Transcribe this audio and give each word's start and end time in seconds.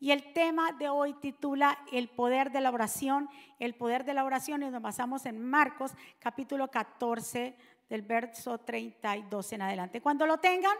Y 0.00 0.12
el 0.12 0.32
tema 0.32 0.72
de 0.72 0.88
hoy 0.88 1.14
titula 1.14 1.78
El 1.90 2.08
poder 2.08 2.52
de 2.52 2.60
la 2.60 2.70
oración, 2.70 3.28
el 3.58 3.74
poder 3.74 4.04
de 4.04 4.14
la 4.14 4.24
oración 4.24 4.62
y 4.62 4.70
nos 4.70 4.80
basamos 4.80 5.26
en 5.26 5.44
Marcos 5.44 5.92
capítulo 6.20 6.68
14 6.68 7.56
del 7.88 8.02
verso 8.02 8.58
32 8.58 9.52
en 9.54 9.62
adelante. 9.62 10.00
Cuando 10.00 10.24
lo 10.24 10.38
tengan, 10.38 10.76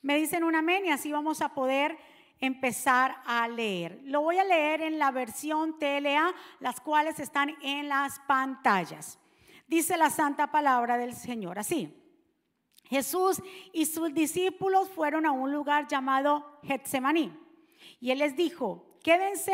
me 0.00 0.16
dicen 0.16 0.42
un 0.42 0.56
amén 0.56 0.86
y 0.86 0.90
así 0.90 1.12
vamos 1.12 1.42
a 1.42 1.50
poder 1.50 1.98
empezar 2.38 3.16
a 3.26 3.46
leer. 3.46 4.00
Lo 4.04 4.22
voy 4.22 4.38
a 4.38 4.44
leer 4.44 4.80
en 4.80 4.98
la 4.98 5.10
versión 5.10 5.78
TLA, 5.78 6.32
las 6.60 6.80
cuales 6.80 7.20
están 7.20 7.54
en 7.60 7.90
las 7.90 8.20
pantallas. 8.20 9.18
Dice 9.66 9.98
la 9.98 10.08
santa 10.08 10.50
palabra 10.50 10.96
del 10.96 11.14
Señor 11.14 11.58
así. 11.58 11.94
Jesús 12.84 13.42
y 13.74 13.84
sus 13.84 14.14
discípulos 14.14 14.88
fueron 14.88 15.26
a 15.26 15.32
un 15.32 15.52
lugar 15.52 15.86
llamado 15.86 16.58
Getsemaní. 16.62 17.49
Y 18.00 18.10
él 18.10 18.18
les 18.18 18.36
dijo, 18.36 18.98
quédense 19.02 19.52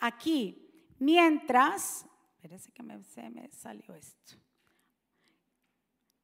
aquí 0.00 0.94
mientras, 0.98 2.06
espérense 2.36 2.72
que 2.72 2.82
me, 2.82 3.02
se 3.02 3.28
me 3.30 3.50
salió 3.52 3.94
esto. 3.94 4.36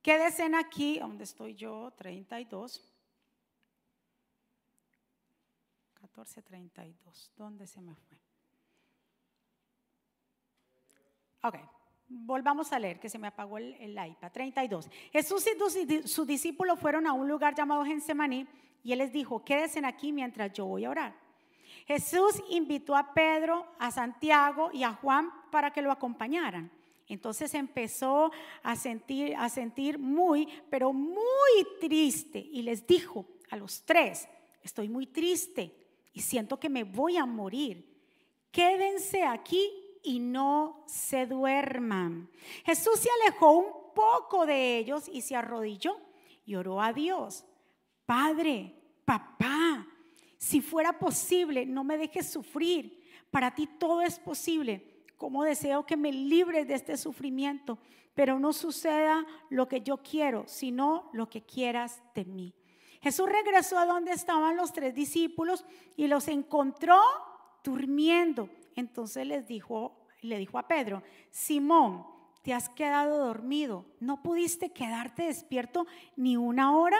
Quédense 0.02 0.50
aquí, 0.56 0.98
donde 0.98 1.24
estoy 1.24 1.54
yo, 1.54 1.92
32. 1.96 2.92
1432. 6.00 7.32
¿Dónde 7.36 7.66
se 7.66 7.80
me 7.80 7.94
fue? 7.94 8.18
Ok, 11.44 11.56
volvamos 12.08 12.72
a 12.72 12.78
leer 12.78 12.98
que 12.98 13.08
se 13.08 13.18
me 13.18 13.28
apagó 13.28 13.58
el, 13.58 13.74
el 13.74 13.92
iPad. 13.92 14.32
32. 14.32 14.90
Jesús 15.12 15.44
y 15.46 16.08
sus 16.08 16.26
discípulos 16.26 16.78
fueron 16.80 17.06
a 17.06 17.12
un 17.12 17.28
lugar 17.28 17.54
llamado 17.54 17.84
Gensemaní 17.84 18.46
y 18.82 18.92
él 18.92 18.98
les 18.98 19.12
dijo, 19.12 19.44
quédense 19.44 19.84
aquí 19.84 20.12
mientras 20.12 20.52
yo 20.52 20.66
voy 20.66 20.84
a 20.84 20.90
orar. 20.90 21.21
Jesús 21.86 22.42
invitó 22.50 22.96
a 22.96 23.12
Pedro, 23.12 23.66
a 23.78 23.90
Santiago 23.90 24.70
y 24.72 24.82
a 24.84 24.92
Juan 24.92 25.30
para 25.50 25.72
que 25.72 25.82
lo 25.82 25.90
acompañaran. 25.90 26.70
Entonces 27.08 27.52
empezó 27.54 28.30
a 28.62 28.76
sentir, 28.76 29.34
a 29.36 29.48
sentir 29.48 29.98
muy, 29.98 30.48
pero 30.70 30.92
muy 30.92 31.18
triste 31.80 32.38
y 32.38 32.62
les 32.62 32.86
dijo 32.86 33.26
a 33.50 33.56
los 33.56 33.84
tres, 33.84 34.28
estoy 34.62 34.88
muy 34.88 35.06
triste 35.06 35.74
y 36.12 36.20
siento 36.20 36.58
que 36.58 36.70
me 36.70 36.84
voy 36.84 37.16
a 37.16 37.26
morir. 37.26 37.86
Quédense 38.50 39.24
aquí 39.24 39.70
y 40.02 40.20
no 40.20 40.84
se 40.86 41.26
duerman. 41.26 42.30
Jesús 42.64 42.98
se 42.98 43.08
alejó 43.22 43.52
un 43.52 43.94
poco 43.94 44.46
de 44.46 44.78
ellos 44.78 45.08
y 45.08 45.22
se 45.22 45.36
arrodilló 45.36 45.98
y 46.44 46.54
oró 46.54 46.80
a 46.80 46.92
Dios. 46.92 47.44
Padre, 48.06 48.74
papá, 49.04 49.86
si 50.42 50.60
fuera 50.60 50.98
posible, 50.98 51.64
no 51.66 51.84
me 51.84 51.96
dejes 51.96 52.28
sufrir. 52.28 53.00
Para 53.30 53.54
ti 53.54 53.68
todo 53.78 54.02
es 54.02 54.18
posible. 54.18 55.06
Como 55.16 55.44
deseo 55.44 55.86
que 55.86 55.96
me 55.96 56.10
libres 56.10 56.66
de 56.66 56.74
este 56.74 56.96
sufrimiento, 56.96 57.78
pero 58.12 58.40
no 58.40 58.52
suceda 58.52 59.24
lo 59.50 59.68
que 59.68 59.82
yo 59.82 59.98
quiero, 59.98 60.42
sino 60.48 61.08
lo 61.12 61.30
que 61.30 61.42
quieras 61.42 62.02
de 62.16 62.24
mí. 62.24 62.56
Jesús 63.00 63.28
regresó 63.28 63.78
a 63.78 63.86
donde 63.86 64.10
estaban 64.10 64.56
los 64.56 64.72
tres 64.72 64.96
discípulos 64.96 65.64
y 65.96 66.08
los 66.08 66.26
encontró 66.26 66.98
durmiendo. 67.62 68.50
Entonces 68.74 69.24
les 69.24 69.46
dijo, 69.46 70.08
le 70.22 70.38
dijo 70.38 70.58
a 70.58 70.66
Pedro, 70.66 71.04
Simón, 71.30 72.04
te 72.42 72.52
has 72.52 72.68
quedado 72.68 73.26
dormido, 73.26 73.86
no 74.00 74.24
pudiste 74.24 74.72
quedarte 74.72 75.22
despierto 75.22 75.86
ni 76.16 76.36
una 76.36 76.76
hora. 76.76 76.98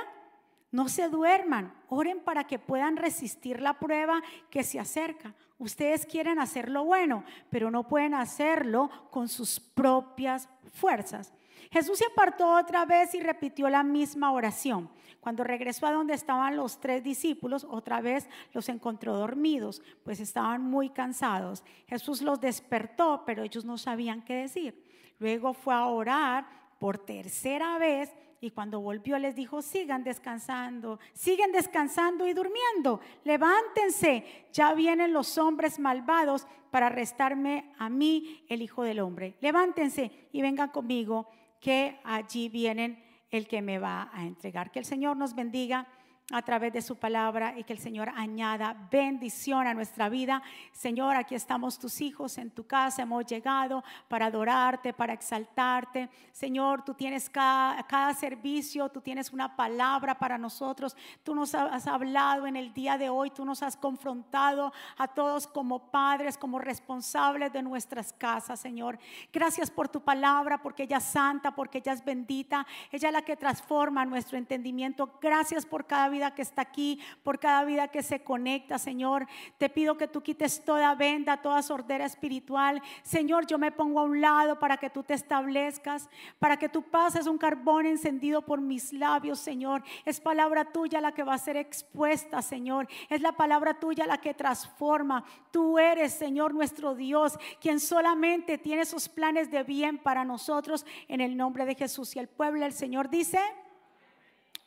No 0.73 0.89
se 0.89 1.11
duerman, 1.11 1.73
oren 1.89 2.21
para 2.21 2.45
que 2.45 2.59
puedan 2.59 2.97
resistir 2.97 3.61
la 3.61 3.79
prueba 3.79 4.23
que 4.51 4.65
se 4.65 4.81
acerca. 4.81 5.35
Ustedes 5.59 6.07
quieren 6.07 6.39
hacer 6.39 6.71
lo 6.71 6.85
bueno, 6.85 7.25
pero 7.51 7.71
no 7.71 7.87
pueden 7.87 8.15
hacerlo 8.15 8.91
con 9.11 9.29
sus 9.29 9.61
propias 9.61 10.49
fuerzas. 10.73 11.33
Jesús 11.71 11.99
se 11.99 12.07
apartó 12.07 12.55
otra 12.57 12.87
vez 12.87 13.15
y 13.15 13.21
repitió 13.21 13.69
la 13.69 13.83
misma 13.83 14.33
oración. 14.33 14.91
Cuando 15.21 15.45
regresó 15.45 15.87
a 15.87 15.93
donde 15.93 16.15
estaban 16.15 16.57
los 16.57 16.81
tres 16.81 17.05
discípulos, 17.05 17.65
otra 17.69 18.01
vez 18.01 18.29
los 18.53 18.69
encontró 18.69 19.15
dormidos, 19.17 19.83
pues 20.03 20.21
estaban 20.21 20.63
muy 20.63 20.89
cansados. 20.89 21.63
Jesús 21.87 22.23
los 22.23 22.41
despertó, 22.41 23.25
pero 23.25 23.43
ellos 23.43 23.65
no 23.65 23.79
sabían 23.79 24.23
qué 24.23 24.37
decir. 24.37 24.85
Luego 25.19 25.53
fue 25.53 25.75
a 25.75 25.87
orar 25.87 26.47
por 26.81 26.99
tercera 26.99 27.79
vez 27.79 28.11
y 28.43 28.51
cuando 28.51 28.81
volvió 28.81 29.19
les 29.21 29.37
dijo, 29.37 29.63
sigan 29.63 30.03
descansando, 30.03 30.99
siguen 31.15 31.53
descansando 31.53 32.27
y 32.27 32.35
durmiendo, 32.35 33.01
levántense, 33.23 34.47
ya 34.53 34.75
vienen 34.75 35.13
los 35.13 35.39
hombres 35.39 35.79
malvados 35.79 36.49
para 36.73 36.89
arrestarme 36.89 37.73
a 37.79 37.89
mí, 37.89 38.45
el 38.49 38.61
Hijo 38.61 38.83
del 38.83 38.99
Hombre. 38.99 39.37
Levántense 39.41 40.11
y 40.33 40.43
vengan 40.43 40.71
conmigo, 40.71 41.29
que 41.61 42.01
allí 42.03 42.49
vienen 42.49 43.01
el 43.31 43.47
que 43.47 43.63
me 43.63 43.79
va 43.79 44.11
a 44.13 44.25
entregar. 44.25 44.73
Que 44.73 44.81
el 44.81 44.85
Señor 44.87 45.17
nos 45.17 45.37
bendiga 45.37 45.87
a 46.33 46.43
través 46.43 46.73
de 46.73 46.83
su 46.83 46.97
palabra 46.97 47.55
y 47.57 47.65
que 47.65 47.75
el 47.75 47.79
Señor 47.79 48.11
añada 48.17 48.75
bendición 48.91 49.67
a 49.67 49.75
nuestra 49.75 50.09
vida. 50.09 50.43
Señor, 50.73 51.15
aquí 51.15 51.35
estamos 51.35 51.79
tus 51.79 52.01
hijos 52.01 52.39
en 52.39 52.51
tu 52.51 52.67
casa, 52.67 53.03
hemos 53.03 53.27
llegado 53.27 53.85
para 54.09 54.27
adorarte, 54.27 54.93
para 54.93 55.13
exaltarte. 55.13 56.09
Señor, 56.33 56.85
tú 56.85 56.95
tienes 56.95 57.29
cada, 57.29 57.83
cada 57.87 58.15
servicio, 58.15 58.89
tú 58.89 59.01
tienes 59.01 59.33
una 59.33 59.55
palabra 59.55 60.19
para 60.19 60.39
nosotros. 60.39 60.97
Tú 61.23 61.35
nos 61.35 61.55
has 61.55 61.87
hablado 61.87 62.47
en 62.47 62.57
el 62.57 62.73
día 62.73 62.97
de 62.97 63.11
hoy, 63.11 63.31
tú 63.31 63.45
nos 63.45 63.63
has 63.63 63.77
confrontado 63.77 64.73
a 64.97 65.09
todos 65.09 65.47
como 65.47 65.91
padres, 65.91 66.39
como 66.39 66.59
responsables 66.59 67.53
de 67.53 67.63
nuestras 67.63 68.13
casas, 68.13 68.59
Señor. 68.59 68.99
Gracias 69.33 69.71
por 69.71 69.89
tu 69.89 70.01
palabra, 70.01 70.63
porque 70.63 70.85
ella 70.85 70.97
es 70.97 71.05
santa, 71.05 71.55
porque 71.55 71.79
ella 71.79 71.93
es 71.93 72.05
bendita, 72.05 72.67
ella 72.91 73.09
es 73.09 73.13
la 73.13 73.23
que 73.23 73.37
transforma 73.37 74.05
nuestro 74.05 74.39
entendimiento. 74.39 75.19
Gracias 75.21 75.67
por 75.67 75.87
cada 75.87 76.09
vida 76.09 76.22
que 76.31 76.43
está 76.43 76.63
aquí, 76.63 77.01
por 77.23 77.39
cada 77.39 77.65
vida 77.65 77.89
que 77.89 78.03
se 78.03 78.23
conecta, 78.23 78.79
Señor. 78.79 79.27
Te 79.59 79.69
pido 79.69 79.99
que 79.99 80.09
tú 80.09 80.23
quites 80.23 80.65
toda 80.65 80.95
venda, 80.95 81.43
toda 81.43 81.61
sordera 81.63 82.07
espiritual. 82.07 82.81
Señor, 83.03 83.47
yo 83.47 83.59
me 83.59 83.73
pongo 83.73 84.01
a 84.01 84.05
un 84.05 84.21
lado 84.21 84.59
para 84.59 84.77
que 84.77 84.89
tú 84.89 85.03
te 85.03 85.15
establezcas, 85.15 86.09
para 86.39 86.57
que 86.57 86.69
tú 86.69 86.83
pases 86.83 87.27
un 87.27 87.39
carbón 87.39 87.87
encendido 87.87 88.43
por 88.43 88.61
mis 88.61 88.93
labios, 88.93 89.39
Señor. 89.39 89.83
Es 90.05 90.21
palabra 90.21 90.65
tuya 90.73 91.01
la 91.01 91.13
que 91.13 91.25
va 91.25 91.35
a 91.35 91.39
ser 91.39 91.57
expuesta, 91.57 92.41
Señor. 92.41 92.89
Es 93.09 93.21
la 93.21 93.33
palabra 93.33 93.75
tuya 93.75 94.07
la 94.07 94.19
que 94.19 94.35
transforma. 94.35 95.25
Tú 95.51 95.79
eres, 95.79 96.13
Señor, 96.13 96.55
nuestro 96.55 96.95
Dios, 96.95 97.39
quien 97.61 97.81
solamente 97.81 98.59
tiene 98.59 98.83
esos 98.83 99.09
planes 99.09 99.51
de 99.51 99.63
bien 99.63 99.99
para 99.99 100.25
nosotros 100.25 100.87
en 101.09 101.21
el 101.21 101.37
nombre 101.37 101.67
de 101.67 101.75
Jesús. 101.75 102.15
Y 102.17 102.19
el 102.19 102.29
pueblo 102.29 102.61
del 102.61 102.73
Señor 102.73 103.11
dice, 103.11 103.41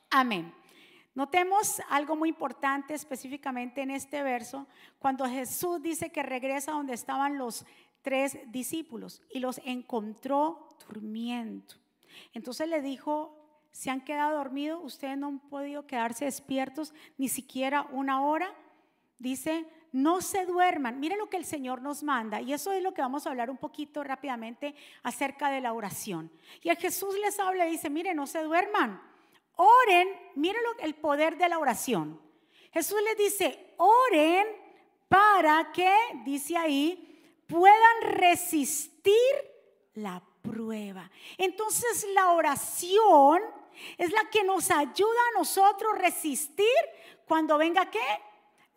amén. 0.09 0.53
Notemos 1.15 1.81
algo 1.89 2.17
muy 2.17 2.27
importante 2.27 2.93
específicamente 2.93 3.81
en 3.81 3.89
este 3.89 4.21
verso, 4.21 4.67
cuando 4.99 5.25
Jesús 5.25 5.81
dice 5.81 6.11
que 6.11 6.21
regresa 6.23 6.73
donde 6.73 6.93
estaban 6.93 7.37
los 7.37 7.65
tres 8.01 8.37
discípulos 8.51 9.21
y 9.31 9.39
los 9.39 9.61
encontró 9.63 10.67
durmiendo. 10.85 11.73
Entonces 12.33 12.67
le 12.67 12.81
dijo, 12.81 13.33
se 13.71 13.89
han 13.89 14.01
quedado 14.01 14.37
dormidos, 14.37 14.83
ustedes 14.83 15.17
no 15.17 15.27
han 15.27 15.39
podido 15.39 15.87
quedarse 15.87 16.25
despiertos 16.25 16.93
ni 17.17 17.29
siquiera 17.29 17.87
una 17.91 18.21
hora. 18.21 18.53
Dice, 19.17 19.65
no 19.93 20.19
se 20.19 20.45
duerman. 20.45 20.99
Mire 20.99 21.15
lo 21.15 21.29
que 21.29 21.37
el 21.37 21.45
Señor 21.45 21.81
nos 21.81 22.03
manda. 22.03 22.41
Y 22.41 22.51
eso 22.51 22.73
es 22.73 22.83
lo 22.83 22.93
que 22.93 23.01
vamos 23.01 23.25
a 23.25 23.29
hablar 23.29 23.49
un 23.49 23.57
poquito 23.57 24.03
rápidamente 24.03 24.75
acerca 25.01 25.49
de 25.49 25.61
la 25.61 25.71
oración. 25.71 26.29
Y 26.61 26.69
a 26.69 26.75
Jesús 26.75 27.15
les 27.19 27.39
habla 27.39 27.67
y 27.67 27.71
dice, 27.71 27.89
mire, 27.89 28.13
no 28.13 28.27
se 28.27 28.43
duerman 28.43 29.01
Oren, 29.55 30.09
miren 30.35 30.61
el 30.79 30.95
poder 30.95 31.37
de 31.37 31.49
la 31.49 31.59
oración. 31.59 32.19
Jesús 32.71 33.01
les 33.03 33.17
dice, 33.17 33.73
oren 33.77 34.47
para 35.07 35.71
que, 35.71 35.93
dice 36.25 36.57
ahí, 36.57 37.43
puedan 37.47 38.01
resistir 38.01 39.13
la 39.93 40.21
prueba. 40.41 41.09
Entonces 41.37 42.05
la 42.13 42.31
oración 42.31 43.41
es 43.97 44.11
la 44.11 44.29
que 44.29 44.43
nos 44.43 44.71
ayuda 44.71 45.19
a 45.29 45.39
nosotros 45.39 45.97
resistir 45.97 46.67
cuando 47.27 47.57
venga 47.57 47.89
qué? 47.89 47.99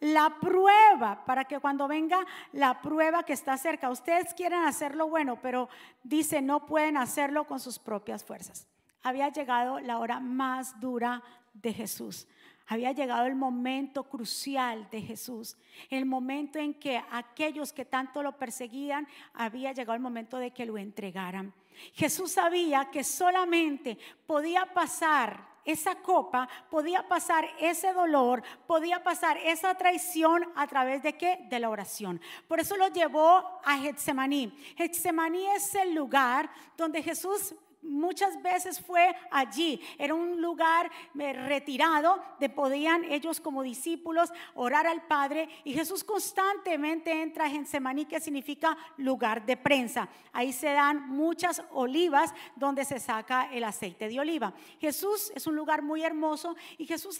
La 0.00 0.38
prueba, 0.40 1.24
para 1.24 1.44
que 1.44 1.58
cuando 1.58 1.88
venga 1.88 2.24
la 2.52 2.80
prueba 2.80 3.24
que 3.24 3.32
está 3.32 3.56
cerca, 3.58 3.90
ustedes 3.90 4.32
quieren 4.32 4.62
hacerlo 4.62 5.08
bueno, 5.08 5.40
pero 5.42 5.68
dice 6.04 6.40
no 6.40 6.66
pueden 6.66 6.96
hacerlo 6.96 7.48
con 7.48 7.58
sus 7.58 7.80
propias 7.80 8.22
fuerzas 8.22 8.68
había 9.08 9.30
llegado 9.30 9.80
la 9.80 9.98
hora 9.98 10.20
más 10.20 10.78
dura 10.80 11.22
de 11.54 11.72
Jesús. 11.72 12.26
Había 12.66 12.92
llegado 12.92 13.26
el 13.26 13.34
momento 13.34 14.04
crucial 14.04 14.88
de 14.90 15.00
Jesús, 15.00 15.56
el 15.88 16.04
momento 16.04 16.58
en 16.58 16.74
que 16.74 17.02
aquellos 17.10 17.72
que 17.72 17.86
tanto 17.86 18.22
lo 18.22 18.36
perseguían, 18.36 19.08
había 19.32 19.72
llegado 19.72 19.94
el 19.94 20.02
momento 20.02 20.36
de 20.36 20.50
que 20.50 20.66
lo 20.66 20.76
entregaran. 20.76 21.54
Jesús 21.94 22.32
sabía 22.32 22.90
que 22.90 23.04
solamente 23.04 23.96
podía 24.26 24.66
pasar 24.74 25.48
esa 25.64 25.96
copa, 25.96 26.48
podía 26.70 27.06
pasar 27.08 27.46
ese 27.58 27.92
dolor, 27.92 28.42
podía 28.66 29.02
pasar 29.02 29.36
esa 29.38 29.74
traición 29.74 30.44
a 30.54 30.66
través 30.66 31.02
de 31.02 31.16
qué? 31.16 31.46
De 31.48 31.58
la 31.58 31.70
oración. 31.70 32.20
Por 32.46 32.60
eso 32.60 32.76
lo 32.76 32.88
llevó 32.88 33.60
a 33.64 33.78
Getsemaní. 33.78 34.50
Getsemaní 34.76 35.46
es 35.48 35.74
el 35.74 35.94
lugar 35.94 36.50
donde 36.76 37.02
Jesús 37.02 37.54
muchas 37.88 38.40
veces 38.42 38.80
fue 38.80 39.14
allí. 39.30 39.80
Era 39.98 40.14
un 40.14 40.40
lugar 40.40 40.90
eh, 41.18 41.32
retirado 41.32 42.22
de 42.38 42.48
podían 42.48 43.04
ellos 43.04 43.40
como 43.40 43.62
discípulos 43.62 44.30
orar 44.54 44.86
al 44.86 45.02
Padre 45.06 45.48
y 45.64 45.72
Jesús 45.72 46.04
constantemente 46.04 47.10
entra 47.22 47.46
a 47.46 47.50
Getsemaní 47.50 48.04
que 48.04 48.20
significa 48.20 48.76
lugar 48.98 49.44
de 49.44 49.56
prensa. 49.56 50.08
Ahí 50.32 50.52
se 50.52 50.72
dan 50.72 51.08
muchas 51.08 51.62
olivas 51.72 52.32
donde 52.56 52.84
se 52.84 53.00
saca 53.00 53.50
el 53.52 53.64
aceite 53.64 54.08
de 54.08 54.20
oliva. 54.20 54.54
Jesús 54.80 55.32
es 55.34 55.46
un 55.46 55.56
lugar 55.56 55.82
muy 55.82 56.02
hermoso 56.02 56.56
y 56.76 56.86
Jesús 56.86 57.18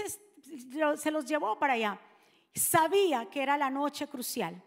se 0.97 1.11
los 1.11 1.27
llevó 1.27 1.59
para 1.59 1.75
allá. 1.75 1.99
Sabía 2.55 3.27
que 3.27 3.43
era 3.43 3.57
la 3.57 3.71
noche 3.71 4.07
crucial. 4.07 4.63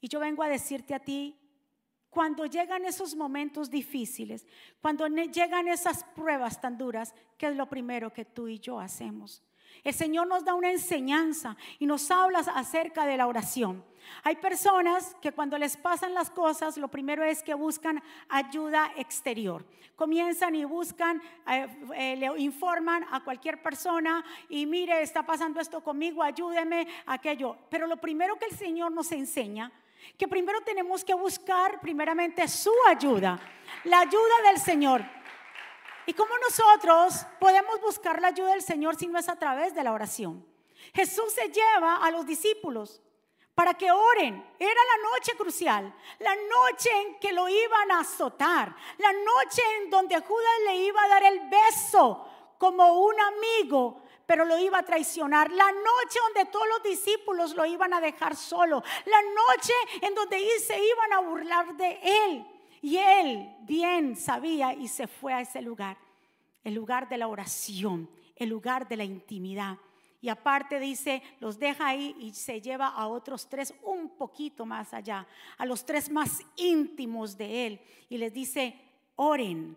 Y 0.00 0.08
yo 0.08 0.20
vengo 0.20 0.42
a 0.42 0.48
decirte 0.48 0.94
a 0.94 0.98
ti 0.98 1.36
cuando 2.14 2.46
llegan 2.46 2.84
esos 2.84 3.16
momentos 3.16 3.68
difíciles, 3.68 4.46
cuando 4.80 5.06
llegan 5.08 5.66
esas 5.66 6.04
pruebas 6.04 6.60
tan 6.60 6.78
duras, 6.78 7.12
¿qué 7.36 7.48
es 7.48 7.56
lo 7.56 7.68
primero 7.68 8.12
que 8.12 8.24
tú 8.24 8.46
y 8.46 8.60
yo 8.60 8.78
hacemos? 8.78 9.42
El 9.82 9.92
Señor 9.92 10.28
nos 10.28 10.44
da 10.44 10.54
una 10.54 10.70
enseñanza 10.70 11.56
y 11.80 11.86
nos 11.86 12.10
habla 12.10 12.38
acerca 12.38 13.04
de 13.04 13.16
la 13.16 13.26
oración. 13.26 13.84
Hay 14.22 14.36
personas 14.36 15.16
que 15.20 15.32
cuando 15.32 15.58
les 15.58 15.76
pasan 15.76 16.14
las 16.14 16.30
cosas, 16.30 16.78
lo 16.78 16.88
primero 16.88 17.24
es 17.24 17.42
que 17.42 17.54
buscan 17.54 18.00
ayuda 18.28 18.92
exterior. 18.96 19.66
Comienzan 19.96 20.54
y 20.54 20.64
buscan, 20.64 21.20
eh, 21.48 21.66
eh, 21.96 22.16
le 22.16 22.40
informan 22.40 23.04
a 23.10 23.24
cualquier 23.24 23.62
persona 23.62 24.24
y 24.48 24.66
mire, 24.66 25.02
está 25.02 25.24
pasando 25.26 25.60
esto 25.60 25.82
conmigo, 25.82 26.22
ayúdeme, 26.22 26.86
aquello. 27.06 27.56
Pero 27.70 27.86
lo 27.86 27.96
primero 27.96 28.38
que 28.38 28.46
el 28.46 28.56
Señor 28.56 28.92
nos 28.92 29.10
enseña 29.12 29.72
que 30.18 30.28
primero 30.28 30.60
tenemos 30.60 31.04
que 31.04 31.14
buscar 31.14 31.80
primeramente 31.80 32.46
su 32.48 32.72
ayuda, 32.88 33.38
la 33.84 34.00
ayuda 34.00 34.42
del 34.46 34.58
Señor. 34.58 35.04
¿Y 36.06 36.12
cómo 36.12 36.32
nosotros 36.38 37.26
podemos 37.40 37.80
buscar 37.80 38.20
la 38.20 38.28
ayuda 38.28 38.50
del 38.50 38.62
Señor 38.62 38.96
si 38.96 39.06
no 39.06 39.18
es 39.18 39.28
a 39.28 39.36
través 39.36 39.74
de 39.74 39.82
la 39.82 39.92
oración? 39.92 40.46
Jesús 40.94 41.32
se 41.32 41.48
lleva 41.48 41.96
a 41.96 42.10
los 42.10 42.26
discípulos 42.26 43.00
para 43.54 43.74
que 43.74 43.90
oren. 43.90 44.44
Era 44.58 44.70
la 44.74 45.10
noche 45.10 45.32
crucial, 45.36 45.94
la 46.18 46.34
noche 46.34 46.90
en 47.02 47.18
que 47.18 47.32
lo 47.32 47.48
iban 47.48 47.90
a 47.92 48.00
azotar, 48.00 48.74
la 48.98 49.12
noche 49.12 49.62
en 49.80 49.90
donde 49.90 50.20
Judas 50.20 50.54
le 50.66 50.76
iba 50.76 51.02
a 51.02 51.08
dar 51.08 51.22
el 51.22 51.40
beso 51.48 52.28
como 52.58 53.00
un 53.00 53.14
amigo 53.20 54.02
pero 54.26 54.44
lo 54.44 54.58
iba 54.58 54.78
a 54.78 54.84
traicionar. 54.84 55.50
La 55.50 55.70
noche 55.70 56.18
donde 56.26 56.50
todos 56.50 56.66
los 56.68 56.82
discípulos 56.82 57.54
lo 57.54 57.64
iban 57.66 57.92
a 57.94 58.00
dejar 58.00 58.36
solo. 58.36 58.82
La 59.06 59.22
noche 59.22 59.72
en 60.02 60.14
donde 60.14 60.38
se 60.60 60.76
iban 60.76 61.12
a 61.12 61.20
burlar 61.20 61.76
de 61.76 61.98
él. 62.02 62.46
Y 62.82 62.98
él 62.98 63.56
bien 63.62 64.16
sabía 64.16 64.74
y 64.74 64.88
se 64.88 65.06
fue 65.06 65.32
a 65.32 65.40
ese 65.40 65.62
lugar. 65.62 65.96
El 66.62 66.74
lugar 66.74 67.08
de 67.08 67.18
la 67.18 67.28
oración, 67.28 68.10
el 68.36 68.48
lugar 68.48 68.88
de 68.88 68.96
la 68.96 69.04
intimidad. 69.04 69.78
Y 70.20 70.30
aparte 70.30 70.80
dice, 70.80 71.22
los 71.38 71.58
deja 71.58 71.88
ahí 71.88 72.16
y 72.18 72.32
se 72.32 72.60
lleva 72.60 72.88
a 72.88 73.08
otros 73.08 73.46
tres 73.48 73.74
un 73.82 74.16
poquito 74.16 74.64
más 74.64 74.94
allá, 74.94 75.26
a 75.58 75.66
los 75.66 75.84
tres 75.84 76.10
más 76.10 76.40
íntimos 76.56 77.36
de 77.36 77.66
él. 77.66 77.80
Y 78.08 78.16
les 78.16 78.32
dice, 78.32 78.74
oren 79.16 79.76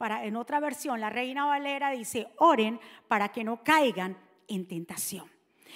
en 0.00 0.36
otra 0.36 0.60
versión, 0.60 1.00
la 1.00 1.10
Reina 1.10 1.46
Valera 1.46 1.90
dice, 1.90 2.28
oren 2.38 2.80
para 3.08 3.30
que 3.30 3.44
no 3.44 3.62
caigan 3.62 4.16
en 4.48 4.66
tentación. 4.66 5.30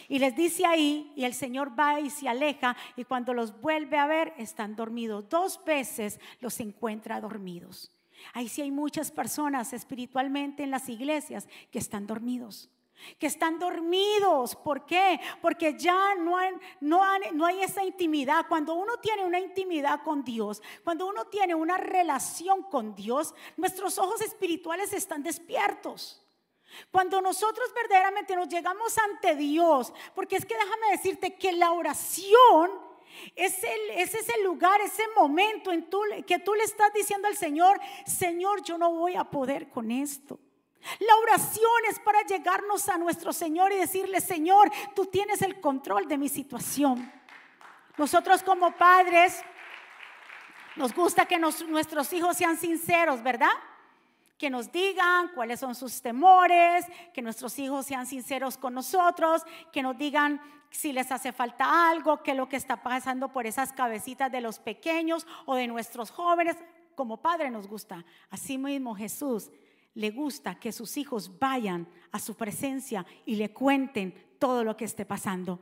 Y 0.08 0.18
les 0.18 0.34
dice 0.34 0.66
ahí, 0.66 1.12
y 1.14 1.24
el 1.24 1.34
Señor 1.34 1.78
va 1.78 2.00
y 2.00 2.10
se 2.10 2.28
aleja, 2.28 2.76
y 2.96 3.04
cuando 3.04 3.32
los 3.32 3.60
vuelve 3.60 3.96
a 3.96 4.06
ver, 4.06 4.34
están 4.38 4.76
dormidos. 4.76 5.28
Dos 5.28 5.60
veces 5.64 6.20
los 6.40 6.58
encuentra 6.60 7.20
dormidos. 7.20 7.92
Ahí 8.32 8.48
sí 8.48 8.62
hay 8.62 8.70
muchas 8.70 9.10
personas 9.10 9.72
espiritualmente 9.72 10.62
en 10.62 10.70
las 10.70 10.88
iglesias 10.88 11.48
que 11.70 11.78
están 11.78 12.06
dormidos 12.06 12.70
que 13.18 13.26
están 13.26 13.58
dormidos. 13.58 14.56
¿Por 14.56 14.86
qué? 14.86 15.20
Porque 15.40 15.76
ya 15.78 16.14
no 16.14 16.36
hay, 16.36 16.54
no, 16.80 17.02
no 17.32 17.46
hay 17.46 17.62
esa 17.62 17.84
intimidad. 17.84 18.46
Cuando 18.48 18.74
uno 18.74 18.98
tiene 18.98 19.24
una 19.24 19.40
intimidad 19.40 20.02
con 20.02 20.24
Dios, 20.24 20.62
cuando 20.82 21.06
uno 21.06 21.26
tiene 21.26 21.54
una 21.54 21.76
relación 21.76 22.62
con 22.64 22.94
Dios, 22.94 23.34
nuestros 23.56 23.98
ojos 23.98 24.20
espirituales 24.20 24.92
están 24.92 25.22
despiertos. 25.22 26.20
Cuando 26.90 27.20
nosotros 27.20 27.72
verdaderamente 27.74 28.34
nos 28.34 28.48
llegamos 28.48 28.96
ante 28.98 29.36
Dios, 29.36 29.92
porque 30.14 30.36
es 30.36 30.44
que 30.44 30.56
déjame 30.56 30.90
decirte 30.90 31.36
que 31.36 31.52
la 31.52 31.72
oración 31.72 32.70
es, 33.36 33.62
el, 33.62 33.90
es 33.98 34.14
ese 34.14 34.42
lugar, 34.42 34.80
ese 34.80 35.04
momento 35.16 35.70
en 35.72 35.86
que 36.24 36.38
tú 36.38 36.54
le 36.54 36.64
estás 36.64 36.92
diciendo 36.92 37.28
al 37.28 37.36
Señor, 37.36 37.80
Señor, 38.06 38.62
yo 38.62 38.76
no 38.78 38.92
voy 38.92 39.14
a 39.14 39.24
poder 39.24 39.68
con 39.68 39.90
esto. 39.90 40.38
La 41.00 41.16
oración 41.16 41.70
es 41.90 41.98
para 41.98 42.22
llegarnos 42.22 42.88
a 42.88 42.98
nuestro 42.98 43.32
Señor 43.32 43.72
y 43.72 43.76
decirle, 43.76 44.20
Señor, 44.20 44.70
tú 44.94 45.06
tienes 45.06 45.42
el 45.42 45.60
control 45.60 46.06
de 46.06 46.18
mi 46.18 46.28
situación. 46.28 47.10
Nosotros 47.96 48.42
como 48.42 48.72
padres 48.72 49.42
nos 50.76 50.92
gusta 50.92 51.26
que 51.26 51.38
nuestros 51.38 52.12
hijos 52.12 52.36
sean 52.36 52.56
sinceros, 52.56 53.22
¿verdad? 53.22 53.52
Que 54.38 54.50
nos 54.50 54.70
digan 54.72 55.28
cuáles 55.28 55.60
son 55.60 55.74
sus 55.74 56.02
temores, 56.02 56.84
que 57.12 57.22
nuestros 57.22 57.58
hijos 57.58 57.86
sean 57.86 58.06
sinceros 58.06 58.58
con 58.58 58.74
nosotros, 58.74 59.42
que 59.72 59.82
nos 59.82 59.96
digan 59.96 60.40
si 60.70 60.92
les 60.92 61.12
hace 61.12 61.32
falta 61.32 61.88
algo, 61.88 62.22
qué 62.22 62.32
es 62.32 62.36
lo 62.36 62.48
que 62.48 62.56
está 62.56 62.82
pasando 62.82 63.28
por 63.28 63.46
esas 63.46 63.72
cabecitas 63.72 64.30
de 64.32 64.40
los 64.40 64.58
pequeños 64.58 65.24
o 65.46 65.54
de 65.54 65.68
nuestros 65.68 66.10
jóvenes. 66.10 66.56
Como 66.96 67.16
padre 67.16 67.50
nos 67.50 67.68
gusta. 67.68 68.04
Así 68.30 68.58
mismo 68.58 68.94
Jesús 68.94 69.50
le 69.94 70.10
gusta 70.10 70.58
que 70.58 70.72
sus 70.72 70.96
hijos 70.96 71.38
vayan 71.38 71.88
a 72.10 72.18
su 72.18 72.34
presencia 72.34 73.06
y 73.24 73.36
le 73.36 73.52
cuenten 73.52 74.14
todo 74.38 74.64
lo 74.64 74.76
que 74.76 74.84
esté 74.84 75.04
pasando. 75.04 75.60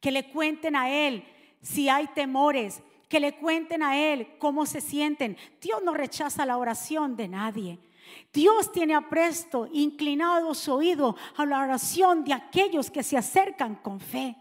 Que 0.00 0.10
le 0.10 0.30
cuenten 0.30 0.76
a 0.76 0.90
Él 0.90 1.24
si 1.62 1.88
hay 1.88 2.06
temores, 2.08 2.82
que 3.08 3.20
le 3.20 3.36
cuenten 3.36 3.82
a 3.82 3.96
Él 3.96 4.36
cómo 4.38 4.66
se 4.66 4.80
sienten. 4.80 5.36
Dios 5.60 5.82
no 5.82 5.94
rechaza 5.94 6.44
la 6.44 6.58
oración 6.58 7.16
de 7.16 7.28
nadie. 7.28 7.78
Dios 8.32 8.72
tiene 8.72 8.94
apresto, 8.94 9.68
inclinado 9.72 10.54
su 10.54 10.72
oído 10.72 11.16
a 11.36 11.44
la 11.46 11.60
oración 11.60 12.24
de 12.24 12.32
aquellos 12.32 12.90
que 12.90 13.02
se 13.02 13.16
acercan 13.16 13.76
con 13.76 14.00
fe. 14.00 14.36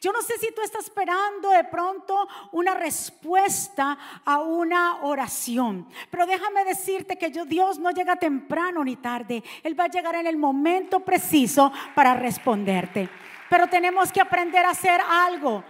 Yo 0.00 0.12
no 0.12 0.22
sé 0.22 0.38
si 0.38 0.52
tú 0.52 0.60
estás 0.62 0.84
esperando 0.84 1.50
de 1.50 1.64
pronto 1.64 2.28
una 2.52 2.74
respuesta 2.74 3.98
a 4.24 4.40
una 4.40 5.02
oración, 5.02 5.88
pero 6.10 6.26
déjame 6.26 6.64
decirte 6.64 7.16
que 7.16 7.30
Dios 7.30 7.78
no 7.78 7.90
llega 7.90 8.16
temprano 8.16 8.84
ni 8.84 8.96
tarde, 8.96 9.42
Él 9.62 9.78
va 9.78 9.84
a 9.84 9.88
llegar 9.88 10.14
en 10.16 10.26
el 10.26 10.36
momento 10.36 11.00
preciso 11.00 11.72
para 11.94 12.14
responderte. 12.14 13.08
Pero 13.48 13.66
tenemos 13.66 14.12
que 14.12 14.20
aprender 14.20 14.64
a 14.64 14.70
hacer 14.70 15.00
algo 15.00 15.64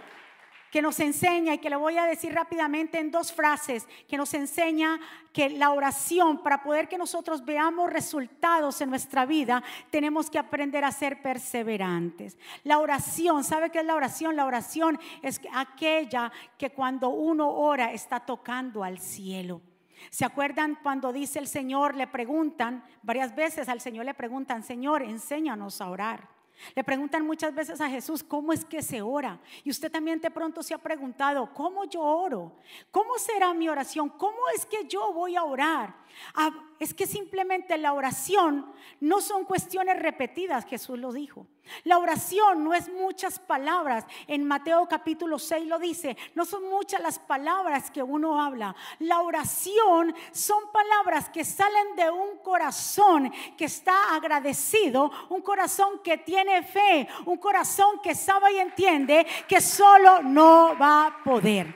que 0.71 0.81
nos 0.81 0.99
enseña, 0.99 1.53
y 1.53 1.57
que 1.57 1.69
le 1.69 1.75
voy 1.75 1.97
a 1.97 2.05
decir 2.05 2.33
rápidamente 2.33 2.99
en 2.99 3.11
dos 3.11 3.31
frases, 3.31 3.87
que 4.07 4.17
nos 4.17 4.33
enseña 4.33 4.99
que 5.33 5.49
la 5.49 5.71
oración, 5.71 6.41
para 6.43 6.63
poder 6.63 6.87
que 6.87 6.97
nosotros 6.97 7.45
veamos 7.45 7.91
resultados 7.91 8.81
en 8.81 8.89
nuestra 8.89 9.25
vida, 9.25 9.63
tenemos 9.89 10.29
que 10.29 10.39
aprender 10.39 10.83
a 10.83 10.91
ser 10.91 11.21
perseverantes. 11.21 12.37
La 12.63 12.79
oración, 12.79 13.43
¿sabe 13.43 13.69
qué 13.69 13.79
es 13.79 13.85
la 13.85 13.95
oración? 13.95 14.35
La 14.35 14.45
oración 14.45 14.99
es 15.21 15.41
aquella 15.53 16.31
que 16.57 16.71
cuando 16.71 17.09
uno 17.09 17.49
ora 17.49 17.93
está 17.93 18.19
tocando 18.19 18.83
al 18.83 18.99
cielo. 18.99 19.61
¿Se 20.09 20.25
acuerdan 20.25 20.77
cuando 20.81 21.11
dice 21.11 21.39
el 21.39 21.47
Señor, 21.47 21.95
le 21.95 22.07
preguntan, 22.07 22.83
varias 23.03 23.35
veces 23.35 23.67
al 23.69 23.81
Señor 23.81 24.05
le 24.05 24.13
preguntan, 24.13 24.63
Señor, 24.63 25.03
enséñanos 25.03 25.81
a 25.81 25.89
orar? 25.89 26.38
Le 26.75 26.83
preguntan 26.83 27.25
muchas 27.25 27.53
veces 27.53 27.79
a 27.81 27.89
Jesús, 27.89 28.23
¿cómo 28.23 28.53
es 28.53 28.65
que 28.65 28.81
se 28.81 29.01
ora? 29.01 29.39
Y 29.63 29.69
usted 29.69 29.91
también 29.91 30.19
de 30.19 30.29
pronto 30.29 30.61
se 30.61 30.73
ha 30.73 30.77
preguntado, 30.77 31.51
¿cómo 31.53 31.85
yo 31.85 32.01
oro? 32.01 32.53
¿Cómo 32.91 33.17
será 33.17 33.53
mi 33.53 33.69
oración? 33.69 34.09
¿Cómo 34.09 34.37
es 34.55 34.65
que 34.65 34.85
yo 34.87 35.13
voy 35.13 35.35
a 35.35 35.43
orar? 35.43 35.95
Ah, 36.35 36.51
es 36.79 36.93
que 36.93 37.07
simplemente 37.07 37.77
la 37.77 37.93
oración 37.93 38.71
no 39.01 39.19
son 39.19 39.43
cuestiones 39.45 39.99
repetidas, 39.99 40.65
Jesús 40.65 40.97
lo 40.97 41.11
dijo. 41.11 41.45
La 41.83 41.97
oración 41.97 42.63
no 42.63 42.73
es 42.73 42.89
muchas 42.89 43.39
palabras. 43.39 44.05
En 44.27 44.45
Mateo 44.45 44.87
capítulo 44.87 45.37
6 45.37 45.67
lo 45.67 45.77
dice, 45.77 46.17
no 46.35 46.45
son 46.45 46.69
muchas 46.69 47.01
las 47.01 47.19
palabras 47.19 47.91
que 47.91 48.01
uno 48.01 48.41
habla. 48.41 48.75
La 48.99 49.21
oración 49.21 50.15
son 50.31 50.71
palabras 50.71 51.29
que 51.29 51.43
salen 51.43 51.95
de 51.95 52.09
un 52.09 52.37
corazón 52.37 53.31
que 53.57 53.65
está 53.65 54.15
agradecido, 54.15 55.11
un 55.29 55.41
corazón 55.41 55.99
que 56.03 56.17
tiene 56.17 56.63
fe, 56.63 57.07
un 57.25 57.37
corazón 57.37 57.99
que 58.01 58.15
sabe 58.15 58.53
y 58.53 58.59
entiende 58.59 59.27
que 59.47 59.61
solo 59.61 60.21
no 60.23 60.77
va 60.79 61.07
a 61.07 61.23
poder. 61.23 61.75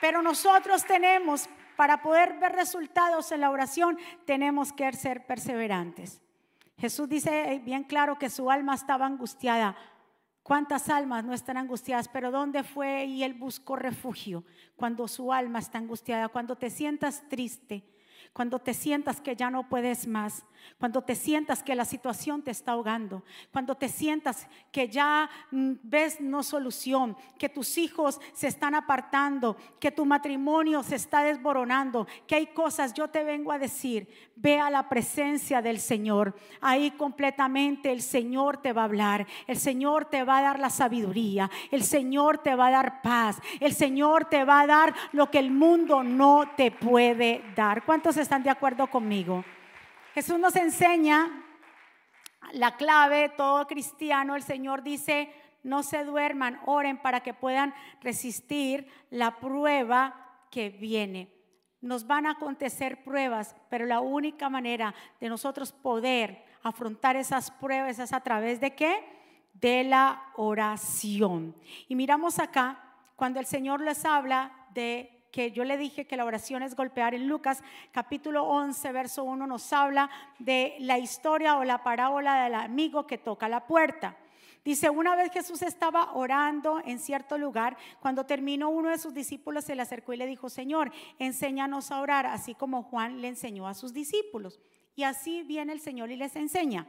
Pero 0.00 0.22
nosotros 0.22 0.84
tenemos 0.84 1.48
para 1.76 2.02
poder 2.02 2.38
ver 2.38 2.52
resultados 2.52 3.32
en 3.32 3.40
la 3.40 3.50
oración, 3.50 3.98
tenemos 4.24 4.72
que 4.72 4.90
ser 4.92 5.26
perseverantes. 5.26 6.22
Jesús 6.78 7.08
dice 7.08 7.60
bien 7.64 7.84
claro 7.84 8.18
que 8.18 8.30
su 8.30 8.50
alma 8.50 8.74
estaba 8.74 9.06
angustiada. 9.06 9.76
¿Cuántas 10.42 10.88
almas 10.88 11.24
no 11.24 11.32
están 11.32 11.56
angustiadas? 11.56 12.08
Pero 12.08 12.32
¿dónde 12.32 12.64
fue 12.64 13.04
y 13.04 13.22
él 13.22 13.34
buscó 13.34 13.76
refugio? 13.76 14.44
Cuando 14.74 15.06
su 15.06 15.32
alma 15.32 15.60
está 15.60 15.78
angustiada, 15.78 16.28
cuando 16.28 16.56
te 16.56 16.70
sientas 16.70 17.22
triste, 17.28 17.84
cuando 18.32 18.58
te 18.58 18.72
sientas 18.72 19.20
que 19.20 19.36
ya 19.36 19.50
no 19.50 19.68
puedes 19.68 20.06
más, 20.06 20.44
cuando 20.78 21.02
te 21.02 21.14
sientas 21.14 21.62
que 21.62 21.74
la 21.74 21.84
situación 21.84 22.42
te 22.42 22.50
está 22.50 22.72
ahogando, 22.72 23.22
cuando 23.52 23.76
te 23.76 23.88
sientas 23.88 24.46
que 24.70 24.88
ya 24.88 25.28
mm, 25.50 25.72
ves 25.82 26.20
no 26.20 26.42
solución, 26.42 27.16
que 27.38 27.48
tus 27.48 27.78
hijos 27.78 28.20
se 28.32 28.48
están 28.48 28.74
apartando, 28.74 29.56
que 29.78 29.90
tu 29.90 30.04
matrimonio 30.04 30.82
se 30.82 30.96
está 30.96 31.22
desboronando, 31.22 32.06
que 32.26 32.36
hay 32.36 32.46
cosas, 32.48 32.94
yo 32.94 33.08
te 33.08 33.22
vengo 33.22 33.52
a 33.52 33.58
decir, 33.58 34.08
ve 34.36 34.58
a 34.58 34.70
la 34.70 34.88
presencia 34.88 35.62
del 35.62 35.78
Señor. 35.78 36.34
Ahí 36.60 36.92
completamente 36.92 37.92
el 37.92 38.02
Señor 38.02 38.56
te 38.56 38.72
va 38.72 38.82
a 38.82 38.86
hablar, 38.86 39.26
el 39.46 39.58
Señor 39.58 40.06
te 40.06 40.24
va 40.24 40.38
a 40.38 40.42
dar 40.42 40.58
la 40.58 40.70
sabiduría, 40.70 41.50
el 41.70 41.82
Señor 41.82 42.38
te 42.38 42.54
va 42.54 42.68
a 42.68 42.72
dar 42.72 43.02
paz, 43.02 43.40
el 43.60 43.74
Señor 43.74 44.24
te 44.26 44.44
va 44.44 44.60
a 44.60 44.66
dar 44.66 44.94
lo 45.12 45.30
que 45.30 45.38
el 45.38 45.50
mundo 45.50 46.02
no 46.02 46.50
te 46.56 46.70
puede 46.70 47.44
dar. 47.54 47.84
¿Cuántos 47.84 48.16
están 48.22 48.42
de 48.42 48.50
acuerdo 48.50 48.86
conmigo? 48.88 49.44
Jesús 50.14 50.38
nos 50.38 50.56
enseña 50.56 51.44
la 52.52 52.76
clave, 52.76 53.30
todo 53.36 53.66
cristiano, 53.66 54.34
el 54.34 54.42
Señor 54.42 54.82
dice, 54.82 55.32
no 55.62 55.82
se 55.82 56.04
duerman, 56.04 56.60
oren 56.66 56.98
para 56.98 57.20
que 57.20 57.34
puedan 57.34 57.74
resistir 58.00 58.88
la 59.10 59.38
prueba 59.38 60.14
que 60.50 60.70
viene. 60.70 61.32
Nos 61.80 62.06
van 62.06 62.26
a 62.26 62.32
acontecer 62.32 63.02
pruebas, 63.02 63.56
pero 63.68 63.86
la 63.86 64.00
única 64.00 64.48
manera 64.48 64.94
de 65.20 65.28
nosotros 65.28 65.72
poder 65.72 66.44
afrontar 66.62 67.16
esas 67.16 67.50
pruebas 67.50 67.98
es 67.98 68.12
a 68.12 68.20
través 68.20 68.60
de 68.60 68.74
qué? 68.74 69.04
De 69.54 69.82
la 69.84 70.22
oración. 70.36 71.56
Y 71.88 71.96
miramos 71.96 72.38
acá, 72.38 72.78
cuando 73.16 73.40
el 73.40 73.46
Señor 73.46 73.80
les 73.80 74.04
habla 74.04 74.52
de 74.74 75.21
que 75.32 75.50
yo 75.50 75.64
le 75.64 75.78
dije 75.78 76.04
que 76.04 76.16
la 76.16 76.26
oración 76.26 76.62
es 76.62 76.76
golpear. 76.76 77.14
En 77.14 77.26
Lucas 77.26 77.62
capítulo 77.90 78.44
11, 78.44 78.92
verso 78.92 79.24
1 79.24 79.46
nos 79.46 79.72
habla 79.72 80.10
de 80.38 80.76
la 80.78 80.98
historia 80.98 81.56
o 81.56 81.64
la 81.64 81.82
parábola 81.82 82.44
del 82.44 82.54
amigo 82.54 83.06
que 83.06 83.18
toca 83.18 83.48
la 83.48 83.66
puerta. 83.66 84.16
Dice, 84.64 84.90
una 84.90 85.16
vez 85.16 85.32
Jesús 85.32 85.62
estaba 85.62 86.12
orando 86.12 86.80
en 86.84 87.00
cierto 87.00 87.36
lugar, 87.36 87.76
cuando 87.98 88.26
terminó 88.26 88.68
uno 88.68 88.90
de 88.90 88.98
sus 88.98 89.12
discípulos 89.12 89.64
se 89.64 89.74
le 89.74 89.82
acercó 89.82 90.12
y 90.12 90.18
le 90.18 90.26
dijo, 90.26 90.48
Señor, 90.48 90.92
enséñanos 91.18 91.90
a 91.90 92.00
orar, 92.00 92.26
así 92.26 92.54
como 92.54 92.84
Juan 92.84 93.20
le 93.20 93.28
enseñó 93.28 93.66
a 93.66 93.74
sus 93.74 93.92
discípulos. 93.92 94.60
Y 94.94 95.02
así 95.04 95.42
viene 95.42 95.72
el 95.72 95.80
Señor 95.80 96.10
y 96.10 96.16
les 96.16 96.36
enseña. 96.36 96.86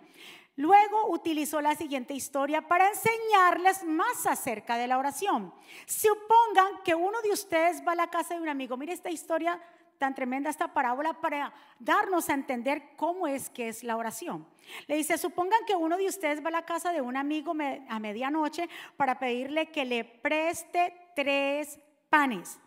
Luego 0.56 1.10
utilizó 1.10 1.62
la 1.62 1.76
siguiente 1.76 2.14
historia 2.14 2.62
para 2.68 2.88
enseñarles 2.88 3.84
más 3.84 4.28
acerca 4.28 4.78
de 4.78 4.88
la 4.88 5.00
oración. 5.00 5.52
Supongan 5.88 6.84
que 6.84 6.94
uno 6.94 7.22
de 7.24 7.32
ustedes 7.32 7.82
va 7.86 7.94
a 7.94 7.96
la 7.96 8.12
casa 8.12 8.36
de 8.36 8.42
un 8.42 8.50
amigo. 8.50 8.78
Mire 8.78 8.94
esta 8.94 9.10
historia 9.10 9.60
tan 9.98 10.14
tremenda, 10.14 10.50
esta 10.50 10.74
parábola, 10.74 11.14
para 11.14 11.54
darnos 11.80 12.30
a 12.30 12.34
entender 12.34 12.96
cómo 12.98 13.28
es 13.28 13.50
que 13.50 13.70
es 13.70 13.84
la 13.84 13.98
oración. 13.98 14.46
Le 14.86 14.96
dice, 14.96 15.18
supongan 15.18 15.66
que 15.66 15.76
uno 15.76 15.98
de 15.98 16.08
ustedes 16.08 16.44
va 16.44 16.50
a 16.50 16.52
la 16.52 16.66
casa 16.66 16.92
de 16.92 17.02
un 17.02 17.18
amigo 17.18 17.54
a 17.90 18.00
medianoche 18.00 18.70
para 18.96 19.18
pedirle 19.18 19.72
que 19.72 19.86
le 19.86 20.04
preste 20.04 20.94
tres 21.16 21.80
panes. 22.10 22.60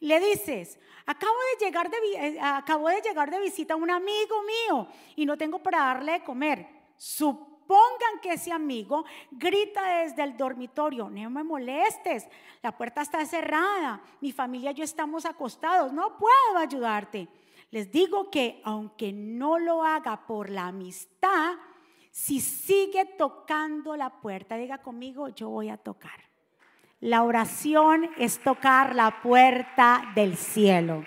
Le 0.00 0.20
dices, 0.20 0.78
acabo 1.04 1.34
de 1.52 1.66
llegar 1.66 1.90
de, 1.90 1.96
eh, 2.14 2.38
acabo 2.40 2.88
de, 2.88 3.00
llegar 3.02 3.30
de 3.30 3.40
visita 3.40 3.74
a 3.74 3.76
un 3.76 3.90
amigo 3.90 4.36
mío 4.42 4.88
y 5.16 5.26
no 5.26 5.36
tengo 5.36 5.58
para 5.58 5.78
darle 5.78 6.12
de 6.12 6.22
comer. 6.22 6.77
Supongan 6.98 8.20
que 8.20 8.32
ese 8.32 8.52
amigo 8.52 9.04
grita 9.30 10.02
desde 10.02 10.24
el 10.24 10.36
dormitorio, 10.36 11.08
no 11.08 11.30
me 11.30 11.44
molestes, 11.44 12.26
la 12.60 12.76
puerta 12.76 13.02
está 13.02 13.24
cerrada, 13.24 14.02
mi 14.20 14.32
familia 14.32 14.72
y 14.72 14.74
yo 14.74 14.84
estamos 14.84 15.24
acostados, 15.24 15.92
no 15.92 16.18
puedo 16.18 16.58
ayudarte. 16.58 17.28
Les 17.70 17.90
digo 17.90 18.30
que 18.30 18.60
aunque 18.64 19.12
no 19.12 19.58
lo 19.58 19.84
haga 19.84 20.26
por 20.26 20.50
la 20.50 20.66
amistad, 20.66 21.54
si 22.10 22.40
sigue 22.40 23.04
tocando 23.04 23.96
la 23.96 24.10
puerta, 24.10 24.56
diga 24.56 24.78
conmigo, 24.78 25.28
yo 25.28 25.50
voy 25.50 25.68
a 25.68 25.76
tocar. 25.76 26.28
La 27.00 27.22
oración 27.22 28.10
es 28.18 28.42
tocar 28.42 28.96
la 28.96 29.22
puerta 29.22 30.02
del 30.16 30.36
cielo. 30.36 31.04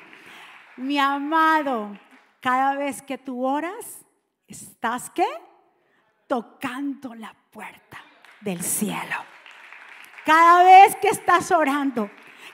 Mi 0.78 0.98
amado, 0.98 2.00
cada 2.40 2.78
vez 2.78 3.02
que 3.02 3.18
tú 3.18 3.46
oras, 3.46 4.06
¿estás 4.48 5.10
qué? 5.10 5.28
Tocando 6.32 7.14
la 7.14 7.36
puerta 7.52 8.02
del 8.40 8.64
cielo. 8.64 9.18
Cada 10.26 10.64
vez 10.64 10.96
que 11.02 11.10
estás 11.10 11.52
orando, 11.52 12.10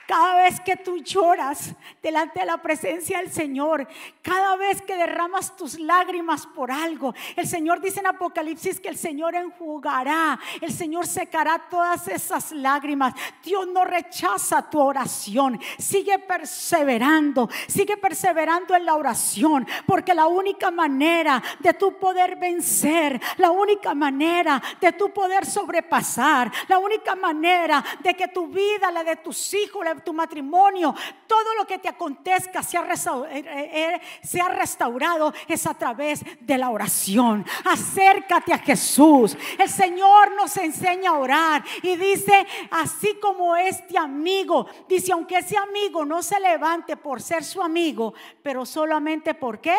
cada 0.08 0.36
vez 0.44 0.58
que 0.60 0.74
tú 0.74 0.96
lloras 0.96 1.74
delante 2.02 2.40
de 2.40 2.46
la 2.46 2.56
presencia 2.62 3.18
del 3.18 3.30
Señor, 3.30 3.86
cada 4.22 4.56
vez 4.56 4.80
que 4.80 4.96
derramas 4.96 5.54
tus 5.54 5.78
lágrimas 5.78 6.46
por 6.46 6.72
algo, 6.72 7.14
el 7.36 7.46
Señor 7.46 7.82
dice 7.82 8.00
en 8.00 8.06
Apocalipsis 8.06 8.80
que 8.80 8.88
el 8.88 8.96
Señor 8.96 9.34
enjugará, 9.34 10.40
el 10.62 10.72
Señor 10.72 11.06
secará 11.06 11.58
todas 11.68 12.08
esas 12.08 12.52
lágrimas. 12.52 13.12
Dios 13.44 13.68
no 13.68 13.84
rechaza 13.84 14.70
tu 14.70 14.80
oración, 14.80 15.60
sigue 15.76 16.18
perseverando, 16.18 17.50
sigue 17.66 17.98
perseverando 17.98 18.74
en 18.74 18.86
la 18.86 18.94
oración, 18.94 19.68
porque 19.84 20.14
la 20.14 20.26
única 20.26 20.70
manera 20.70 21.42
de 21.58 21.74
tu 21.74 21.98
poder 21.98 22.36
vencer, 22.36 23.20
la 23.36 23.50
única 23.50 23.94
manera 23.94 24.62
de 24.80 24.90
tu 24.92 25.12
poder 25.12 25.44
sobrepasar, 25.44 26.50
la 26.66 26.78
única 26.78 27.14
manera 27.14 27.84
de 28.00 28.14
que 28.14 28.28
tu 28.28 28.46
vida, 28.46 28.90
la 28.90 29.04
de 29.04 29.16
tus 29.16 29.52
hijos, 29.52 29.84
la 29.84 29.97
tu 30.00 30.12
matrimonio, 30.12 30.94
todo 31.26 31.54
lo 31.54 31.66
que 31.66 31.78
te 31.78 31.88
acontezca 31.88 32.62
se 32.62 32.76
ha, 32.76 32.82
restaurado, 32.82 33.26
eh, 33.26 33.38
eh, 33.38 33.94
eh, 33.94 34.00
se 34.22 34.40
ha 34.40 34.48
restaurado 34.48 35.32
es 35.46 35.66
a 35.66 35.74
través 35.74 36.24
de 36.40 36.58
la 36.58 36.70
oración. 36.70 37.44
Acércate 37.64 38.52
a 38.52 38.58
Jesús. 38.58 39.36
El 39.58 39.68
Señor 39.68 40.34
nos 40.34 40.56
enseña 40.56 41.10
a 41.10 41.18
orar 41.18 41.64
y 41.82 41.96
dice, 41.96 42.46
así 42.70 43.18
como 43.20 43.56
este 43.56 43.98
amigo, 43.98 44.66
dice, 44.88 45.12
aunque 45.12 45.38
ese 45.38 45.56
amigo 45.56 46.04
no 46.04 46.22
se 46.22 46.38
levante 46.40 46.96
por 46.96 47.20
ser 47.20 47.44
su 47.44 47.62
amigo, 47.62 48.14
pero 48.42 48.64
solamente 48.64 49.34
por 49.34 49.60
qué? 49.60 49.76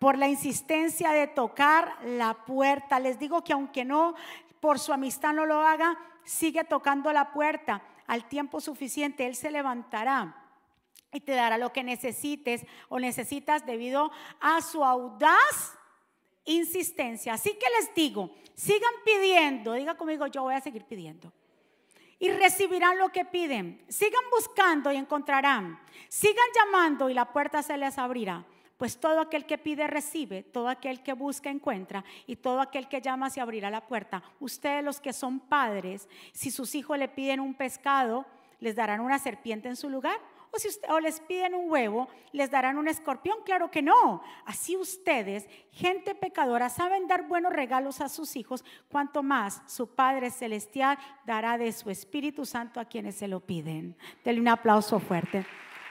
por 0.00 0.16
la 0.16 0.28
insistencia 0.28 1.12
de 1.12 1.26
tocar 1.26 1.94
la 2.02 2.32
puerta. 2.32 2.98
Les 2.98 3.18
digo 3.18 3.44
que 3.44 3.52
aunque 3.52 3.84
no 3.84 4.14
por 4.58 4.78
su 4.78 4.94
amistad 4.94 5.34
no 5.34 5.44
lo 5.44 5.60
haga, 5.60 5.94
sigue 6.24 6.64
tocando 6.64 7.12
la 7.12 7.32
puerta 7.32 7.82
al 8.10 8.24
tiempo 8.24 8.60
suficiente, 8.60 9.24
Él 9.24 9.36
se 9.36 9.52
levantará 9.52 10.34
y 11.12 11.20
te 11.20 11.30
dará 11.30 11.58
lo 11.58 11.72
que 11.72 11.84
necesites 11.84 12.66
o 12.88 12.98
necesitas 12.98 13.64
debido 13.64 14.10
a 14.40 14.60
su 14.62 14.84
audaz 14.84 15.78
insistencia. 16.44 17.34
Así 17.34 17.50
que 17.50 17.66
les 17.78 17.94
digo, 17.94 18.34
sigan 18.56 18.90
pidiendo, 19.04 19.74
diga 19.74 19.96
conmigo, 19.96 20.26
yo 20.26 20.42
voy 20.42 20.54
a 20.54 20.60
seguir 20.60 20.84
pidiendo. 20.86 21.32
Y 22.18 22.30
recibirán 22.30 22.98
lo 22.98 23.10
que 23.10 23.24
piden. 23.24 23.80
Sigan 23.88 24.24
buscando 24.32 24.90
y 24.90 24.96
encontrarán. 24.96 25.80
Sigan 26.08 26.48
llamando 26.52 27.10
y 27.10 27.14
la 27.14 27.32
puerta 27.32 27.62
se 27.62 27.76
les 27.76 27.96
abrirá. 27.96 28.44
Pues 28.80 28.96
todo 28.96 29.20
aquel 29.20 29.44
que 29.44 29.58
pide 29.58 29.86
recibe, 29.88 30.42
todo 30.42 30.70
aquel 30.70 31.02
que 31.02 31.12
busca 31.12 31.50
encuentra 31.50 32.02
y 32.26 32.36
todo 32.36 32.62
aquel 32.62 32.88
que 32.88 33.02
llama 33.02 33.28
se 33.28 33.42
abrirá 33.42 33.68
la 33.68 33.86
puerta. 33.86 34.22
Ustedes 34.40 34.82
los 34.82 35.02
que 35.02 35.12
son 35.12 35.38
padres, 35.38 36.08
si 36.32 36.50
sus 36.50 36.74
hijos 36.74 36.96
le 36.98 37.06
piden 37.06 37.40
un 37.40 37.52
pescado, 37.52 38.24
les 38.58 38.76
darán 38.76 39.00
una 39.00 39.18
serpiente 39.18 39.68
en 39.68 39.76
su 39.76 39.90
lugar. 39.90 40.18
O 40.50 40.58
si 40.58 40.68
o 40.88 40.98
les 40.98 41.20
piden 41.20 41.54
un 41.54 41.70
huevo, 41.70 42.08
les 42.32 42.50
darán 42.50 42.78
un 42.78 42.88
escorpión. 42.88 43.40
Claro 43.44 43.70
que 43.70 43.82
no. 43.82 44.22
Así 44.46 44.78
ustedes, 44.78 45.46
gente 45.72 46.14
pecadora, 46.14 46.70
saben 46.70 47.06
dar 47.06 47.28
buenos 47.28 47.52
regalos 47.52 48.00
a 48.00 48.08
sus 48.08 48.34
hijos, 48.34 48.64
cuanto 48.88 49.22
más 49.22 49.62
su 49.66 49.94
Padre 49.94 50.30
Celestial 50.30 50.96
dará 51.26 51.58
de 51.58 51.70
su 51.72 51.90
Espíritu 51.90 52.46
Santo 52.46 52.80
a 52.80 52.86
quienes 52.86 53.16
se 53.16 53.28
lo 53.28 53.40
piden. 53.40 53.94
Denle 54.24 54.40
un 54.40 54.48
aplauso 54.48 54.98
fuerte. 55.00 55.44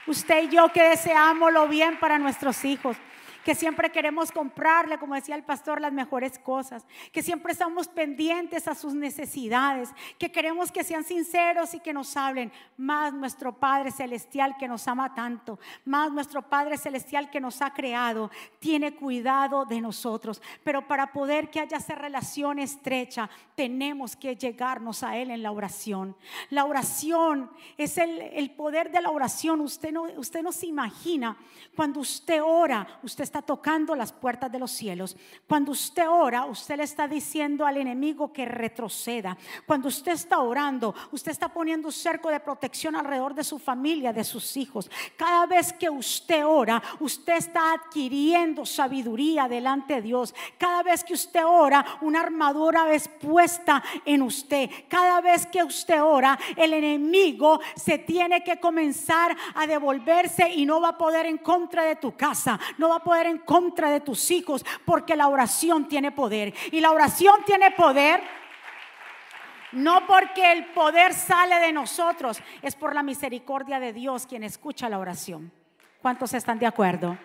Usted 0.06 0.44
y 0.44 0.48
yo 0.48 0.72
que 0.72 0.82
deseamos 0.82 1.52
lo 1.52 1.68
bien 1.68 1.98
para 1.98 2.18
nuestros 2.18 2.64
hijos 2.64 2.96
que 3.44 3.54
siempre 3.54 3.90
queremos 3.90 4.30
comprarle, 4.32 4.98
como 4.98 5.14
decía 5.14 5.34
el 5.34 5.44
pastor, 5.44 5.80
las 5.80 5.92
mejores 5.92 6.38
cosas, 6.38 6.86
que 7.12 7.22
siempre 7.22 7.52
estamos 7.52 7.88
pendientes 7.88 8.68
a 8.68 8.74
sus 8.74 8.94
necesidades, 8.94 9.90
que 10.18 10.30
queremos 10.30 10.70
que 10.70 10.84
sean 10.84 11.04
sinceros 11.04 11.74
y 11.74 11.80
que 11.80 11.92
nos 11.92 12.16
hablen, 12.16 12.52
más 12.76 13.12
nuestro 13.12 13.52
Padre 13.52 13.90
Celestial 13.90 14.56
que 14.58 14.68
nos 14.68 14.86
ama 14.88 15.14
tanto, 15.14 15.58
más 15.84 16.12
nuestro 16.12 16.42
Padre 16.42 16.76
Celestial 16.76 17.30
que 17.30 17.40
nos 17.40 17.62
ha 17.62 17.72
creado, 17.72 18.30
tiene 18.58 18.94
cuidado 18.94 19.64
de 19.64 19.80
nosotros. 19.80 20.42
Pero 20.64 20.86
para 20.86 21.12
poder 21.12 21.50
que 21.50 21.60
haya 21.60 21.78
esa 21.78 21.94
relación 21.94 22.58
estrecha, 22.58 23.30
tenemos 23.54 24.16
que 24.16 24.36
llegarnos 24.36 25.02
a 25.02 25.16
Él 25.16 25.30
en 25.30 25.42
la 25.42 25.52
oración. 25.52 26.16
La 26.50 26.64
oración 26.64 27.50
es 27.76 27.98
el, 27.98 28.20
el 28.20 28.50
poder 28.50 28.90
de 28.90 29.00
la 29.00 29.10
oración. 29.10 29.60
Usted 29.60 29.92
no, 29.92 30.02
usted 30.16 30.42
no 30.42 30.52
se 30.52 30.66
imagina 30.66 31.36
cuando 31.74 32.00
usted 32.00 32.42
ora, 32.42 32.86
usted 33.02 33.24
está 33.30 33.42
tocando 33.42 33.94
las 33.94 34.10
puertas 34.10 34.50
de 34.50 34.58
los 34.58 34.72
cielos. 34.72 35.16
Cuando 35.46 35.70
usted 35.70 36.08
ora, 36.08 36.46
usted 36.46 36.76
le 36.76 36.82
está 36.82 37.06
diciendo 37.06 37.64
al 37.64 37.76
enemigo 37.76 38.32
que 38.32 38.44
retroceda. 38.44 39.38
Cuando 39.66 39.86
usted 39.86 40.12
está 40.12 40.40
orando, 40.40 40.92
usted 41.12 41.30
está 41.30 41.48
poniendo 41.48 41.86
un 41.86 41.92
cerco 41.92 42.28
de 42.28 42.40
protección 42.40 42.96
alrededor 42.96 43.34
de 43.34 43.44
su 43.44 43.60
familia, 43.60 44.12
de 44.12 44.24
sus 44.24 44.56
hijos. 44.56 44.90
Cada 45.16 45.46
vez 45.46 45.72
que 45.72 45.88
usted 45.88 46.44
ora, 46.44 46.82
usted 46.98 47.34
está 47.36 47.72
adquiriendo 47.72 48.66
sabiduría 48.66 49.46
delante 49.46 49.94
de 49.94 50.02
Dios. 50.02 50.34
Cada 50.58 50.82
vez 50.82 51.04
que 51.04 51.14
usted 51.14 51.44
ora, 51.46 51.86
una 52.00 52.22
armadura 52.22 52.92
es 52.92 53.06
puesta 53.06 53.80
en 54.04 54.22
usted. 54.22 54.68
Cada 54.88 55.20
vez 55.20 55.46
que 55.46 55.62
usted 55.62 56.02
ora, 56.02 56.36
el 56.56 56.74
enemigo 56.74 57.60
se 57.76 57.98
tiene 57.98 58.42
que 58.42 58.58
comenzar 58.58 59.36
a 59.54 59.68
devolverse 59.68 60.50
y 60.50 60.66
no 60.66 60.80
va 60.80 60.88
a 60.88 60.98
poder 60.98 61.26
en 61.26 61.38
contra 61.38 61.84
de 61.84 61.94
tu 61.94 62.16
casa, 62.16 62.58
no 62.76 62.88
va 62.88 62.96
a 62.96 63.04
poder 63.04 63.19
en 63.26 63.38
contra 63.38 63.90
de 63.90 64.00
tus 64.00 64.30
hijos, 64.30 64.64
porque 64.84 65.16
la 65.16 65.28
oración 65.28 65.88
tiene 65.88 66.12
poder. 66.12 66.54
Y 66.72 66.80
la 66.80 66.90
oración 66.90 67.42
tiene 67.44 67.70
poder. 67.72 68.22
No 69.72 70.06
porque 70.06 70.52
el 70.52 70.66
poder 70.66 71.14
sale 71.14 71.60
de 71.60 71.72
nosotros, 71.72 72.42
es 72.60 72.74
por 72.74 72.94
la 72.94 73.02
misericordia 73.02 73.78
de 73.78 73.92
Dios 73.92 74.26
quien 74.26 74.42
escucha 74.42 74.88
la 74.88 74.98
oración. 74.98 75.52
¿Cuántos 76.02 76.34
están 76.34 76.58
de 76.58 76.66
acuerdo? 76.66 77.16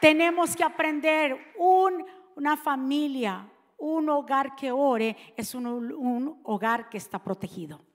Tenemos 0.00 0.56
que 0.56 0.64
aprender 0.64 1.54
una 1.56 2.56
familia, 2.56 3.46
un 3.78 4.08
hogar 4.10 4.54
que 4.56 4.70
ore, 4.70 5.16
es 5.36 5.54
un, 5.54 6.40
hogar 6.44 6.88
que 6.88 6.98
está 6.98 7.18
protegido 7.18 7.89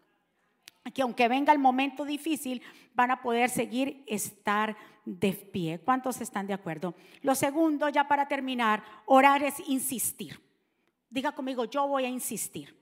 que 0.96 1.02
aunque 1.02 1.28
venga 1.28 1.52
el 1.52 1.60
momento 1.60 2.06
difícil, 2.06 2.62
van 2.94 3.12
a 3.12 3.22
poder 3.22 3.50
seguir 3.50 4.02
estar 4.08 4.78
de 5.04 5.34
pie. 5.34 5.80
¿Cuántos 5.80 6.22
están 6.22 6.48
de 6.48 6.54
acuerdo? 6.54 6.96
Lo 7.22 7.36
segundo, 7.36 7.90
ya 7.90 8.08
para 8.08 8.30
terminar, 8.30 8.82
orar 9.06 9.44
es 9.44 9.56
insistir. 9.68 10.40
Diga 11.10 11.34
conmigo, 11.34 11.66
yo 11.66 11.86
voy 11.86 12.06
a 12.06 12.10
insistir. 12.10 12.74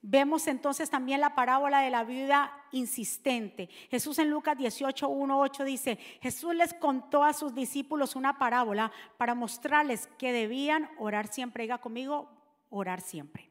Vemos 0.00 0.46
entonces 0.46 0.88
también 0.90 1.20
la 1.20 1.34
parábola 1.34 1.80
de 1.80 1.90
la 1.90 2.04
viuda 2.04 2.52
insistente. 2.70 3.68
Jesús 3.90 4.20
en 4.20 4.30
Lucas 4.30 4.56
18, 4.56 5.08
1, 5.08 5.40
8 5.40 5.64
dice, 5.64 5.98
Jesús 6.22 6.54
les 6.54 6.72
contó 6.72 7.24
a 7.24 7.32
sus 7.32 7.52
discípulos 7.52 8.14
una 8.14 8.38
parábola 8.38 8.92
para 9.16 9.34
mostrarles 9.34 10.06
que 10.18 10.30
debían 10.30 10.88
orar 10.98 11.26
siempre. 11.26 11.64
Diga 11.64 11.78
conmigo, 11.78 12.30
orar 12.70 13.00
siempre 13.00 13.47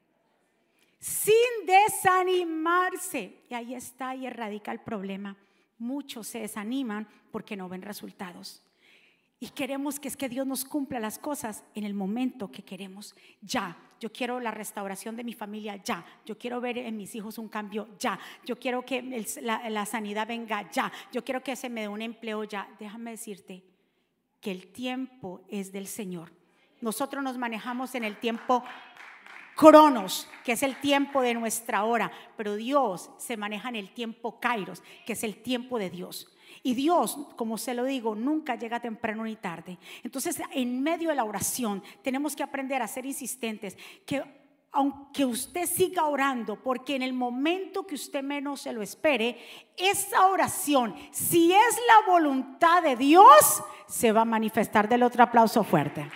sin 1.00 1.36
desanimarse. 1.66 3.44
Y 3.50 3.54
ahí 3.54 3.76
está 3.76 4.16
y 4.16 4.30
radica 4.30 4.72
el 4.72 4.80
problema. 4.80 5.38
Muchos 5.78 6.28
se 6.28 6.40
desaniman 6.40 7.08
porque 7.32 7.56
no 7.56 7.70
ven 7.70 7.82
resultados. 7.82 8.64
Y 9.40 9.50
queremos 9.50 10.00
que 10.00 10.08
es 10.08 10.18
que 10.18 10.30
Dios 10.30 10.48
nos 10.48 10.66
cumpla 10.66 11.00
las 11.00 11.20
cosas 11.20 11.64
en 11.76 11.84
el 11.84 11.94
momento 11.94 12.52
que 12.52 12.64
queremos. 12.64 13.16
Ya, 13.42 13.78
yo 14.00 14.12
quiero 14.12 14.40
la 14.40 14.50
restauración 14.50 15.16
de 15.16 15.24
mi 15.24 15.34
familia, 15.34 15.76
ya. 15.76 16.04
Yo 16.26 16.40
quiero 16.40 16.60
ver 16.60 16.80
en 16.80 16.98
mis 16.98 17.14
hijos 17.14 17.38
un 17.38 17.48
cambio, 17.48 17.88
ya. 18.00 18.20
Yo 18.46 18.58
quiero 18.58 18.84
que 18.84 19.26
la, 19.42 19.70
la 19.70 19.86
sanidad 19.86 20.28
venga, 20.28 20.70
ya. 20.72 20.92
Yo 21.12 21.24
quiero 21.24 21.44
que 21.44 21.56
se 21.56 21.70
me 21.70 21.82
dé 21.82 21.88
un 21.88 22.02
empleo, 22.02 22.44
ya. 22.46 22.68
Déjame 22.80 23.12
decirte 23.12 23.64
que 24.42 24.50
el 24.50 24.72
tiempo 24.72 25.44
es 25.50 25.72
del 25.72 25.86
Señor. 25.86 26.32
Nosotros 26.82 27.24
nos 27.24 27.38
manejamos 27.38 27.94
en 27.94 28.04
el 28.04 28.20
tiempo 28.20 28.64
Cronos, 29.58 30.30
que 30.46 30.52
es 30.52 30.62
el 30.62 30.80
tiempo 30.80 31.22
de 31.22 31.34
nuestra 31.34 31.84
hora, 31.84 32.12
pero 32.38 32.56
Dios 32.56 33.10
se 33.18 33.36
maneja 33.36 33.70
en 33.70 33.76
el 33.76 33.90
tiempo 33.90 34.40
Kairos, 34.40 34.84
que 35.04 35.14
es 35.14 35.24
el 35.24 35.42
tiempo 35.42 35.80
de 35.80 35.90
Dios. 35.90 36.32
Y 36.62 36.76
Dios, 36.76 37.18
como 37.36 37.58
se 37.58 37.74
lo 37.74 37.84
digo, 37.84 38.14
nunca 38.14 38.56
llega 38.56 38.80
temprano 38.80 39.24
ni 39.24 39.36
tarde. 39.36 39.80
Entonces, 40.04 40.40
en 40.52 40.84
medio 40.84 41.10
de 41.10 41.16
la 41.16 41.24
oración, 41.24 41.84
tenemos 42.04 42.36
que 42.36 42.44
aprender 42.44 42.84
a 42.84 42.88
ser 42.88 43.08
insistentes, 43.08 43.76
que 44.06 44.24
aunque 44.72 45.26
usted 45.26 45.66
siga 45.66 46.06
orando, 46.06 46.62
porque 46.62 46.96
en 46.96 47.02
el 47.02 47.14
momento 47.14 47.88
que 47.88 47.96
usted 47.96 48.22
menos 48.22 48.62
se 48.62 48.74
lo 48.74 48.84
espere, 48.84 49.42
esa 49.76 50.28
oración, 50.28 50.96
si 51.10 51.52
es 51.52 51.80
la 51.88 52.12
voluntad 52.12 52.84
de 52.84 52.96
Dios, 52.96 53.64
se 53.88 54.12
va 54.12 54.22
a 54.22 54.26
manifestar. 54.26 54.88
Del 54.88 55.02
otro 55.02 55.24
aplauso 55.24 55.64
fuerte. 55.64 56.08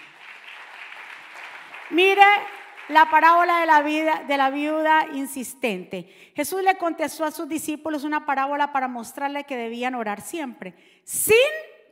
Mire, 1.90 2.22
la 2.90 3.10
parábola 3.10 3.60
de 3.62 3.66
la, 3.66 3.82
vida, 3.82 4.24
de 4.28 4.38
la 4.38 4.50
viuda 4.50 5.08
insistente. 5.14 6.32
Jesús 6.36 6.64
le 6.64 6.78
contestó 6.78 7.26
a 7.26 7.32
sus 7.32 7.48
discípulos 7.48 8.04
una 8.04 8.26
parábola 8.26 8.72
para 8.74 8.88
mostrarle 8.88 9.44
que 9.44 9.58
debían 9.58 9.96
orar 9.96 10.22
siempre. 10.22 10.74
Sin, 11.04 11.36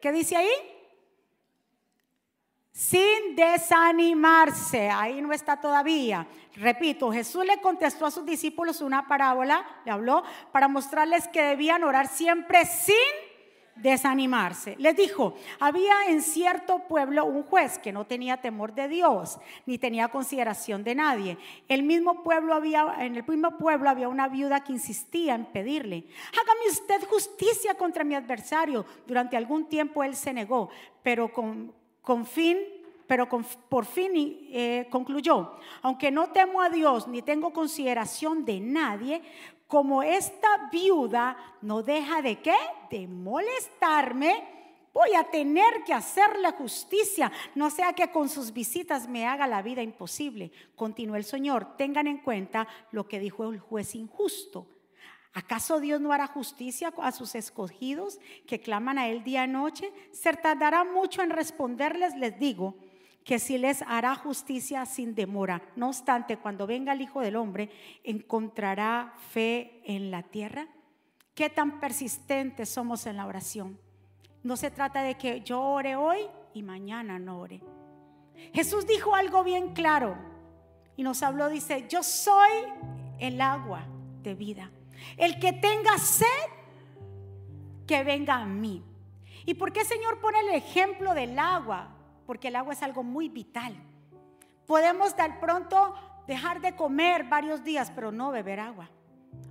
¿qué 0.02 0.12
dice 0.12 0.36
ahí? 0.36 0.50
Sin 2.72 3.36
desanimarse. 3.36 4.90
Ahí 4.90 5.22
no 5.22 5.34
está 5.34 5.60
todavía. 5.60 6.28
Repito, 6.56 7.12
Jesús 7.12 7.46
le 7.46 7.62
contestó 7.62 8.06
a 8.06 8.12
sus 8.12 8.26
discípulos 8.26 8.82
una 8.82 9.08
parábola, 9.08 9.66
le 9.86 9.92
habló, 9.92 10.24
para 10.52 10.68
mostrarles 10.68 11.28
que 11.28 11.42
debían 11.42 11.84
orar 11.84 12.08
siempre 12.08 12.66
sin 12.66 12.96
desanimarse. 13.82 14.76
Les 14.78 14.96
dijo, 14.96 15.36
había 15.60 16.08
en 16.08 16.22
cierto 16.22 16.80
pueblo 16.88 17.26
un 17.26 17.44
juez 17.44 17.80
que 17.80 17.92
no 17.92 18.06
tenía 18.06 18.38
temor 18.38 18.74
de 18.74 18.88
Dios, 18.88 19.40
ni 19.66 19.78
tenía 19.78 20.10
consideración 20.10 20.84
de 20.84 20.96
nadie. 20.96 21.38
El 21.68 21.84
mismo 21.84 22.24
pueblo 22.24 22.54
había, 22.54 22.96
en 23.00 23.16
el 23.16 23.26
mismo 23.28 23.58
pueblo 23.58 23.90
había 23.90 24.10
una 24.10 24.28
viuda 24.28 24.64
que 24.64 24.74
insistía 24.74 25.36
en 25.36 25.46
pedirle, 25.46 26.06
hágame 26.34 26.70
usted 26.72 27.08
justicia 27.08 27.76
contra 27.76 28.04
mi 28.04 28.16
adversario. 28.16 28.86
Durante 29.06 29.38
algún 29.38 29.66
tiempo 29.66 30.04
él 30.04 30.16
se 30.16 30.34
negó, 30.34 30.70
pero 31.04 31.32
con, 31.32 31.74
con 32.02 32.26
fin 32.26 32.58
pero 33.08 33.28
por 33.28 33.86
fin 33.86 34.12
eh, 34.52 34.86
concluyó, 34.92 35.56
aunque 35.82 36.12
no 36.12 36.30
temo 36.30 36.62
a 36.62 36.70
Dios 36.70 37.08
ni 37.08 37.24
tengo 37.24 37.52
consideración 37.52 38.46
de 38.46 38.60
nadie, 38.60 39.24
como 39.70 40.02
esta 40.02 40.68
viuda 40.72 41.38
no 41.62 41.84
deja 41.84 42.24
de 42.24 42.42
qué? 42.42 42.56
De 42.90 43.08
molestarme, 43.08 44.90
voy 44.92 45.14
a 45.14 45.26
tener 45.26 45.84
que 45.86 45.94
hacerle 45.94 46.52
justicia, 46.54 47.32
no 47.54 47.70
sea 47.70 47.94
que 47.94 48.10
con 48.10 48.30
sus 48.30 48.52
visitas 48.52 49.08
me 49.08 49.28
haga 49.28 49.46
la 49.46 49.62
vida 49.62 49.84
imposible. 49.84 50.52
Continuó 50.76 51.18
el 51.18 51.24
Señor, 51.24 51.78
tengan 51.78 52.08
en 52.08 52.18
cuenta 52.18 52.68
lo 52.92 53.08
que 53.08 53.20
dijo 53.20 53.52
el 53.52 53.60
juez 53.60 53.94
injusto. 53.94 54.66
¿Acaso 55.34 55.80
Dios 55.80 56.02
no 56.02 56.14
hará 56.14 56.26
justicia 56.26 56.92
a 56.98 57.12
sus 57.12 57.36
escogidos 57.36 58.20
que 58.48 58.62
claman 58.62 58.98
a 58.98 59.08
Él 59.08 59.24
día 59.24 59.46
y 59.46 59.50
noche? 59.50 59.94
Se 60.12 60.34
tardará 60.34 60.84
mucho 60.84 61.22
en 61.22 61.30
responderles, 61.30 62.16
les 62.16 62.40
digo 62.40 62.76
que 63.30 63.38
si 63.38 63.60
les 63.60 63.84
hará 63.84 64.16
justicia 64.16 64.88
sin 64.88 65.14
demora. 65.14 65.62
No 65.76 65.90
obstante, 65.90 66.38
cuando 66.38 66.66
venga 66.66 66.94
el 66.94 67.02
Hijo 67.02 67.22
del 67.22 67.36
Hombre, 67.36 67.70
¿encontrará 68.04 69.14
fe 69.30 69.84
en 69.86 70.10
la 70.10 70.24
tierra? 70.24 70.68
¿Qué 71.36 71.48
tan 71.52 71.80
persistentes 71.80 72.70
somos 72.70 73.06
en 73.06 73.18
la 73.18 73.28
oración? 73.28 73.80
No 74.42 74.58
se 74.58 74.72
trata 74.72 75.04
de 75.04 75.14
que 75.14 75.42
yo 75.42 75.62
ore 75.62 75.96
hoy 75.96 76.22
y 76.56 76.64
mañana 76.64 77.20
no 77.20 77.40
ore. 77.40 77.62
Jesús 78.52 78.88
dijo 78.88 79.14
algo 79.14 79.44
bien 79.44 79.76
claro 79.76 80.18
y 80.98 81.04
nos 81.04 81.22
habló, 81.22 81.50
dice, 81.50 81.86
yo 81.88 82.02
soy 82.02 82.50
el 83.20 83.40
agua 83.42 83.86
de 84.24 84.34
vida. 84.34 84.72
El 85.18 85.40
que 85.40 85.54
tenga 85.54 86.00
sed, 86.00 86.26
que 87.86 88.04
venga 88.04 88.38
a 88.38 88.46
mí. 88.48 88.84
¿Y 89.46 89.54
por 89.54 89.72
qué 89.72 89.86
Señor 89.86 90.20
pone 90.20 90.40
el 90.40 90.50
ejemplo 90.56 91.14
del 91.14 91.38
agua? 91.38 91.96
Porque 92.30 92.50
el 92.50 92.58
agua 92.58 92.74
es 92.74 92.84
algo 92.84 93.02
muy 93.02 93.28
vital. 93.28 93.76
Podemos 94.68 95.18
dar 95.18 95.40
pronto 95.40 95.96
dejar 96.28 96.62
de 96.62 96.76
comer 96.76 97.24
varios 97.24 97.64
días, 97.64 97.92
pero 97.96 98.12
no 98.12 98.30
beber 98.30 98.60
agua. 98.60 98.88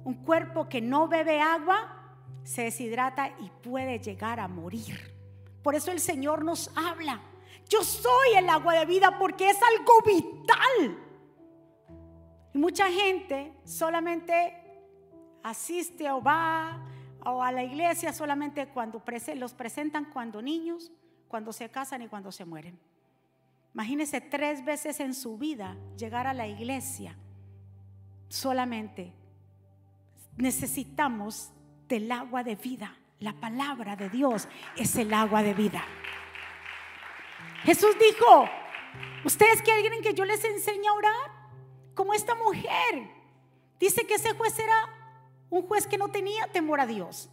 Un 0.05 0.15
cuerpo 0.23 0.69
que 0.69 0.81
no 0.81 1.09
bebe 1.09 1.41
agua 1.41 2.21
se 2.45 2.63
deshidrata 2.63 3.31
y 3.41 3.51
puede 3.65 3.99
llegar 3.99 4.39
a 4.39 4.47
morir. 4.47 4.97
Por 5.61 5.75
eso 5.75 5.91
el 5.91 5.99
Señor 5.99 6.45
nos 6.45 6.71
habla. 6.77 7.21
Yo 7.69 7.83
soy 7.83 8.37
el 8.37 8.49
agua 8.49 8.75
de 8.75 8.87
vida 8.87 9.19
porque 9.19 9.51
es 9.51 9.59
algo 9.61 9.95
vital. 10.07 10.99
Y 12.55 12.59
mucha 12.59 12.89
gente 12.93 13.55
solamente 13.65 14.55
asiste 15.43 16.13
o 16.13 16.23
va 16.23 16.81
o 17.25 17.43
a 17.43 17.51
la 17.51 17.65
iglesia 17.65 18.13
solamente 18.13 18.69
cuando 18.69 19.03
los 19.35 19.53
presentan 19.53 20.05
cuando 20.05 20.41
niños 20.41 20.93
cuando 21.29 21.53
se 21.53 21.69
casan 21.69 22.03
y 22.03 22.09
cuando 22.09 22.33
se 22.33 22.45
mueren. 22.45 22.79
Imagínense 23.75 24.21
tres 24.21 24.65
veces 24.65 24.99
en 25.01 25.15
su 25.15 25.39
vida 25.39 25.77
llegar 25.97 26.27
a 26.27 26.35
la 26.35 26.49
iglesia. 26.49 27.17
Solamente 28.29 29.13
necesitamos 30.37 31.53
del 31.87 32.11
agua 32.11 32.43
de 32.43 32.57
vida. 32.57 32.97
La 33.21 33.33
palabra 33.33 33.97
de 33.97 34.09
Dios 34.09 34.49
es 34.77 34.97
el 34.97 35.13
agua 35.13 35.43
de 35.43 35.55
vida. 35.55 35.85
Jesús 37.65 37.97
dijo, 37.99 38.49
¿ustedes 39.25 39.61
quieren 39.63 40.03
que 40.03 40.15
yo 40.15 40.25
les 40.25 40.43
enseñe 40.45 40.87
a 40.89 40.93
orar? 40.93 41.31
Como 41.95 42.15
esta 42.15 42.35
mujer. 42.35 43.11
Dice 43.81 44.07
que 44.07 44.15
ese 44.15 44.35
juez 44.35 44.59
era 44.59 44.89
un 45.51 45.63
juez 45.67 45.87
que 45.87 45.99
no 45.99 46.09
tenía 46.09 46.47
temor 46.49 46.81
a 46.81 46.87
Dios. 46.87 47.29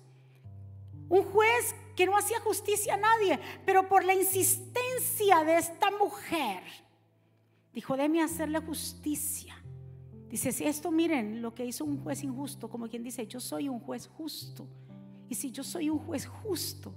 Un 1.10 1.23
juez 1.23 1.75
que 1.95 2.05
no 2.05 2.17
hacía 2.17 2.39
justicia 2.39 2.95
a 2.95 2.97
nadie, 2.97 3.39
pero 3.65 3.88
por 3.88 4.03
la 4.03 4.13
insistencia 4.13 5.43
de 5.43 5.58
esta 5.58 5.91
mujer, 5.91 6.62
dijo, 7.73 7.95
déme 7.95 8.21
hacerle 8.21 8.60
justicia. 8.60 9.55
Dice, 10.29 10.51
si 10.51 10.65
esto 10.65 10.91
miren 10.91 11.41
lo 11.41 11.53
que 11.53 11.65
hizo 11.65 11.86
un 11.86 12.03
juez 12.03 12.23
injusto, 12.23 12.69
como 12.69 12.88
quien 12.89 13.03
dice, 13.03 13.25
yo 13.27 13.39
soy 13.39 13.69
un 13.69 13.79
juez 13.79 14.08
justo. 14.08 14.67
Y 15.29 15.36
si 15.36 15.51
yo 15.51 15.63
soy 15.63 15.89
un 15.89 15.99
juez 15.99 16.25
justo, 16.25 16.93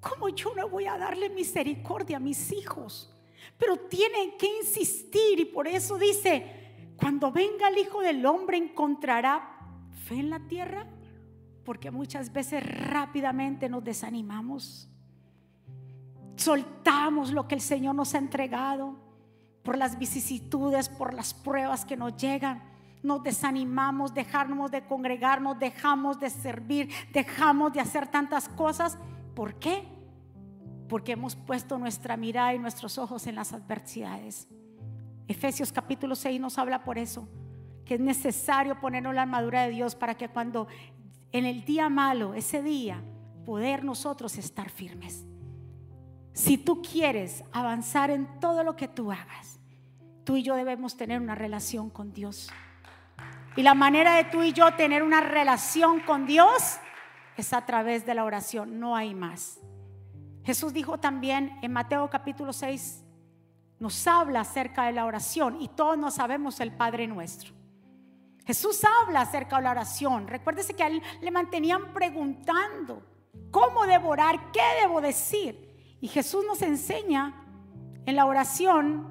¿cómo 0.00 0.28
yo 0.28 0.54
no 0.54 0.68
voy 0.68 0.86
a 0.86 0.98
darle 0.98 1.30
misericordia 1.30 2.16
a 2.16 2.20
mis 2.20 2.52
hijos? 2.52 3.14
Pero 3.58 3.76
tienen 3.76 4.36
que 4.36 4.46
insistir 4.58 5.40
y 5.40 5.44
por 5.44 5.68
eso 5.68 5.98
dice, 5.98 6.94
cuando 6.96 7.30
venga 7.32 7.68
el 7.68 7.78
Hijo 7.78 8.00
del 8.00 8.24
Hombre 8.26 8.56
encontrará 8.56 9.58
fe 10.06 10.16
en 10.16 10.30
la 10.30 10.40
tierra 10.40 10.86
porque 11.64 11.90
muchas 11.90 12.32
veces 12.32 12.62
rápidamente 12.64 13.68
nos 13.68 13.84
desanimamos. 13.84 14.88
Soltamos 16.36 17.32
lo 17.32 17.46
que 17.46 17.54
el 17.54 17.60
Señor 17.60 17.94
nos 17.94 18.14
ha 18.14 18.18
entregado 18.18 18.96
por 19.62 19.76
las 19.76 19.98
vicisitudes, 19.98 20.88
por 20.88 21.12
las 21.14 21.34
pruebas 21.34 21.84
que 21.84 21.96
nos 21.96 22.16
llegan. 22.16 22.62
Nos 23.02 23.22
desanimamos, 23.22 24.14
dejamos 24.14 24.70
de 24.70 24.84
congregarnos, 24.84 25.58
dejamos 25.58 26.18
de 26.18 26.30
servir, 26.30 26.90
dejamos 27.12 27.72
de 27.72 27.80
hacer 27.80 28.08
tantas 28.08 28.48
cosas. 28.48 28.98
¿Por 29.34 29.54
qué? 29.54 29.86
Porque 30.88 31.12
hemos 31.12 31.36
puesto 31.36 31.78
nuestra 31.78 32.16
mirada 32.16 32.54
y 32.54 32.58
nuestros 32.58 32.98
ojos 32.98 33.26
en 33.26 33.36
las 33.36 33.52
adversidades. 33.52 34.48
Efesios 35.28 35.72
capítulo 35.72 36.16
6 36.16 36.40
nos 36.40 36.58
habla 36.58 36.82
por 36.82 36.98
eso, 36.98 37.28
que 37.84 37.94
es 37.94 38.00
necesario 38.00 38.80
ponernos 38.80 39.14
la 39.14 39.22
armadura 39.22 39.62
de 39.62 39.70
Dios 39.70 39.94
para 39.94 40.16
que 40.16 40.28
cuando 40.28 40.66
en 41.32 41.46
el 41.46 41.64
día 41.64 41.88
malo, 41.88 42.34
ese 42.34 42.62
día, 42.62 43.02
poder 43.44 43.84
nosotros 43.84 44.36
estar 44.36 44.70
firmes. 44.70 45.24
Si 46.32 46.58
tú 46.58 46.82
quieres 46.82 47.44
avanzar 47.52 48.10
en 48.10 48.40
todo 48.40 48.64
lo 48.64 48.76
que 48.76 48.88
tú 48.88 49.12
hagas, 49.12 49.60
tú 50.24 50.36
y 50.36 50.42
yo 50.42 50.54
debemos 50.54 50.96
tener 50.96 51.20
una 51.20 51.34
relación 51.34 51.90
con 51.90 52.12
Dios. 52.12 52.50
Y 53.56 53.62
la 53.62 53.74
manera 53.74 54.14
de 54.14 54.24
tú 54.24 54.42
y 54.42 54.52
yo 54.52 54.74
tener 54.74 55.02
una 55.02 55.20
relación 55.20 56.00
con 56.00 56.26
Dios 56.26 56.78
es 57.36 57.52
a 57.52 57.66
través 57.66 58.06
de 58.06 58.14
la 58.14 58.24
oración, 58.24 58.78
no 58.78 58.96
hay 58.96 59.14
más. 59.14 59.60
Jesús 60.44 60.72
dijo 60.72 60.98
también 60.98 61.58
en 61.62 61.72
Mateo 61.72 62.08
capítulo 62.08 62.52
6, 62.52 63.04
nos 63.78 64.06
habla 64.06 64.40
acerca 64.40 64.86
de 64.86 64.92
la 64.92 65.06
oración 65.06 65.60
y 65.60 65.68
todos 65.68 65.98
nos 65.98 66.14
sabemos 66.14 66.60
el 66.60 66.72
Padre 66.72 67.06
nuestro. 67.06 67.59
Jesús 68.50 68.80
habla 68.82 69.20
acerca 69.20 69.58
de 69.58 69.62
la 69.62 69.70
oración. 69.70 70.26
Recuérdese 70.26 70.74
que 70.74 70.82
a 70.82 70.88
él 70.88 71.00
le 71.20 71.30
mantenían 71.30 71.92
preguntando, 71.94 73.00
¿cómo 73.52 73.86
devorar? 73.86 74.50
¿Qué 74.50 74.60
debo 74.80 75.00
decir? 75.00 75.96
Y 76.00 76.08
Jesús 76.08 76.44
nos 76.44 76.60
enseña 76.60 77.46
en 78.06 78.16
la 78.16 78.26
oración, 78.26 79.06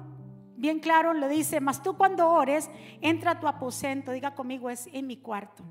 bien 0.58 0.78
claro, 0.78 1.14
le 1.14 1.26
dice, 1.30 1.58
mas 1.62 1.82
tú 1.82 1.96
cuando 1.96 2.28
ores, 2.28 2.68
entra 3.00 3.30
a 3.30 3.40
tu 3.40 3.48
aposento, 3.48 4.12
diga 4.12 4.34
conmigo, 4.34 4.68
es 4.68 4.90
en 4.92 5.06
mi 5.06 5.16
cuarto. 5.16 5.64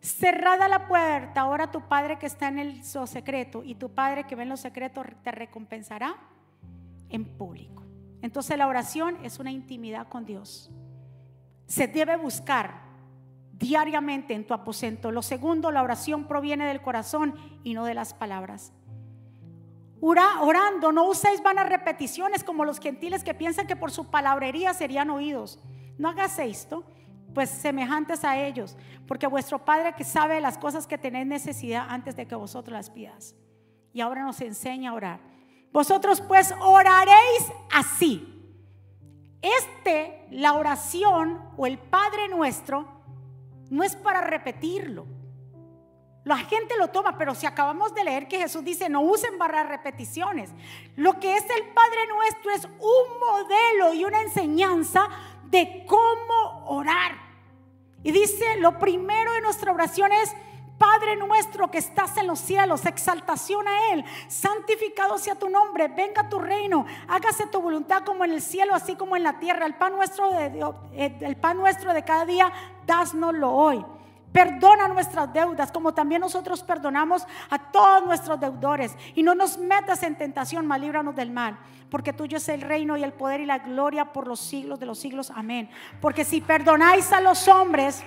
Cerrada 0.00 0.68
la 0.68 0.86
puerta, 0.86 1.40
ahora 1.40 1.72
tu 1.72 1.80
Padre 1.88 2.20
que 2.20 2.26
está 2.26 2.46
en 2.46 2.60
el 2.60 2.84
secreto 2.84 3.64
y 3.64 3.74
tu 3.74 3.92
Padre 3.92 4.24
que 4.28 4.36
ve 4.36 4.44
en 4.44 4.50
los 4.50 4.60
secretos 4.60 5.04
te 5.24 5.32
recompensará 5.32 6.14
en 7.08 7.24
público. 7.24 7.82
Entonces 8.22 8.56
la 8.56 8.68
oración 8.68 9.18
es 9.24 9.40
una 9.40 9.50
intimidad 9.50 10.06
con 10.06 10.24
Dios 10.24 10.70
se 11.68 11.86
debe 11.86 12.16
buscar 12.16 12.80
diariamente 13.52 14.34
en 14.34 14.46
tu 14.46 14.54
aposento. 14.54 15.12
Lo 15.12 15.22
segundo, 15.22 15.70
la 15.70 15.82
oración 15.82 16.24
proviene 16.26 16.66
del 16.66 16.80
corazón 16.80 17.34
y 17.62 17.74
no 17.74 17.84
de 17.84 17.94
las 17.94 18.14
palabras. 18.14 18.72
orando, 20.00 20.92
no 20.92 21.04
uséis 21.08 21.42
vanas 21.42 21.68
repeticiones 21.68 22.42
como 22.42 22.64
los 22.64 22.80
gentiles 22.80 23.22
que 23.22 23.34
piensan 23.34 23.66
que 23.66 23.76
por 23.76 23.90
su 23.90 24.10
palabrería 24.10 24.72
serían 24.74 25.10
oídos. 25.10 25.60
No 25.98 26.08
hagas 26.08 26.38
esto, 26.38 26.84
pues 27.34 27.50
semejantes 27.50 28.24
a 28.24 28.38
ellos, 28.38 28.76
porque 29.06 29.26
vuestro 29.26 29.64
Padre 29.64 29.94
que 29.94 30.04
sabe 30.04 30.40
las 30.40 30.56
cosas 30.56 30.86
que 30.86 30.96
tenéis 30.96 31.26
necesidad 31.26 31.86
antes 31.88 32.16
de 32.16 32.26
que 32.26 32.34
vosotros 32.34 32.72
las 32.72 32.90
pidas. 32.90 33.34
Y 33.92 34.00
ahora 34.00 34.22
nos 34.22 34.40
enseña 34.40 34.90
a 34.90 34.94
orar. 34.94 35.20
Vosotros 35.72 36.20
pues 36.22 36.54
oraréis 36.60 37.52
así. 37.70 38.37
Este, 39.40 40.26
la 40.30 40.54
oración 40.54 41.40
o 41.56 41.66
el 41.66 41.78
Padre 41.78 42.28
nuestro, 42.28 42.86
no 43.70 43.84
es 43.84 43.96
para 43.96 44.20
repetirlo. 44.20 45.06
La 46.24 46.36
gente 46.36 46.76
lo 46.78 46.88
toma, 46.88 47.16
pero 47.16 47.34
si 47.34 47.46
acabamos 47.46 47.94
de 47.94 48.04
leer 48.04 48.28
que 48.28 48.38
Jesús 48.38 48.62
dice, 48.62 48.88
no 48.88 49.00
usen 49.00 49.38
barras 49.38 49.68
repeticiones. 49.68 50.50
Lo 50.96 51.18
que 51.18 51.36
es 51.36 51.44
el 51.48 51.68
Padre 51.72 52.06
nuestro 52.08 52.50
es 52.50 52.64
un 52.64 53.18
modelo 53.18 53.94
y 53.94 54.04
una 54.04 54.20
enseñanza 54.20 55.08
de 55.44 55.86
cómo 55.86 56.66
orar. 56.66 57.16
Y 58.02 58.12
dice, 58.12 58.58
lo 58.58 58.78
primero 58.78 59.32
de 59.32 59.40
nuestra 59.40 59.72
oración 59.72 60.12
es, 60.12 60.34
Padre 60.78 61.16
nuestro 61.16 61.70
que 61.70 61.78
estás 61.78 62.16
en 62.16 62.28
los 62.28 62.38
cielos, 62.38 62.86
exaltación 62.86 63.66
a 63.66 63.92
Él, 63.92 64.04
santificado 64.28 65.18
sea 65.18 65.34
tu 65.34 65.48
nombre, 65.48 65.88
venga 65.88 66.28
tu 66.28 66.38
reino, 66.38 66.86
hágase 67.08 67.46
tu 67.48 67.60
voluntad 67.60 68.04
como 68.04 68.24
en 68.24 68.30
el 68.30 68.40
cielo, 68.40 68.74
así 68.74 68.94
como 68.94 69.16
en 69.16 69.24
la 69.24 69.40
tierra. 69.40 69.66
El 69.66 69.74
pan 69.74 69.96
nuestro 69.96 70.30
de, 70.30 70.72
eh, 70.92 71.18
el 71.20 71.36
pan 71.36 71.56
nuestro 71.56 71.92
de 71.92 72.04
cada 72.04 72.24
día, 72.24 72.52
dásnoslo 72.86 73.50
hoy. 73.50 73.84
Perdona 74.32 74.88
nuestras 74.88 75.32
deudas, 75.32 75.72
como 75.72 75.94
también 75.94 76.20
nosotros 76.20 76.62
perdonamos 76.62 77.26
a 77.50 77.58
todos 77.58 78.04
nuestros 78.04 78.38
deudores. 78.38 78.94
Y 79.14 79.22
no 79.22 79.34
nos 79.34 79.58
metas 79.58 80.02
en 80.02 80.16
tentación, 80.16 80.66
mal 80.66 80.80
líbranos 80.80 81.16
del 81.16 81.30
mal. 81.30 81.58
Porque 81.90 82.12
tuyo 82.12 82.36
es 82.36 82.48
el 82.50 82.60
reino 82.60 82.96
y 82.96 83.02
el 83.02 83.14
poder 83.14 83.40
y 83.40 83.46
la 83.46 83.58
gloria 83.58 84.12
por 84.12 84.26
los 84.26 84.38
siglos 84.38 84.78
de 84.78 84.86
los 84.86 84.98
siglos. 84.98 85.32
Amén. 85.34 85.70
Porque 86.00 86.24
si 86.24 86.42
perdonáis 86.42 87.10
a 87.12 87.20
los 87.20 87.48
hombres, 87.48 88.04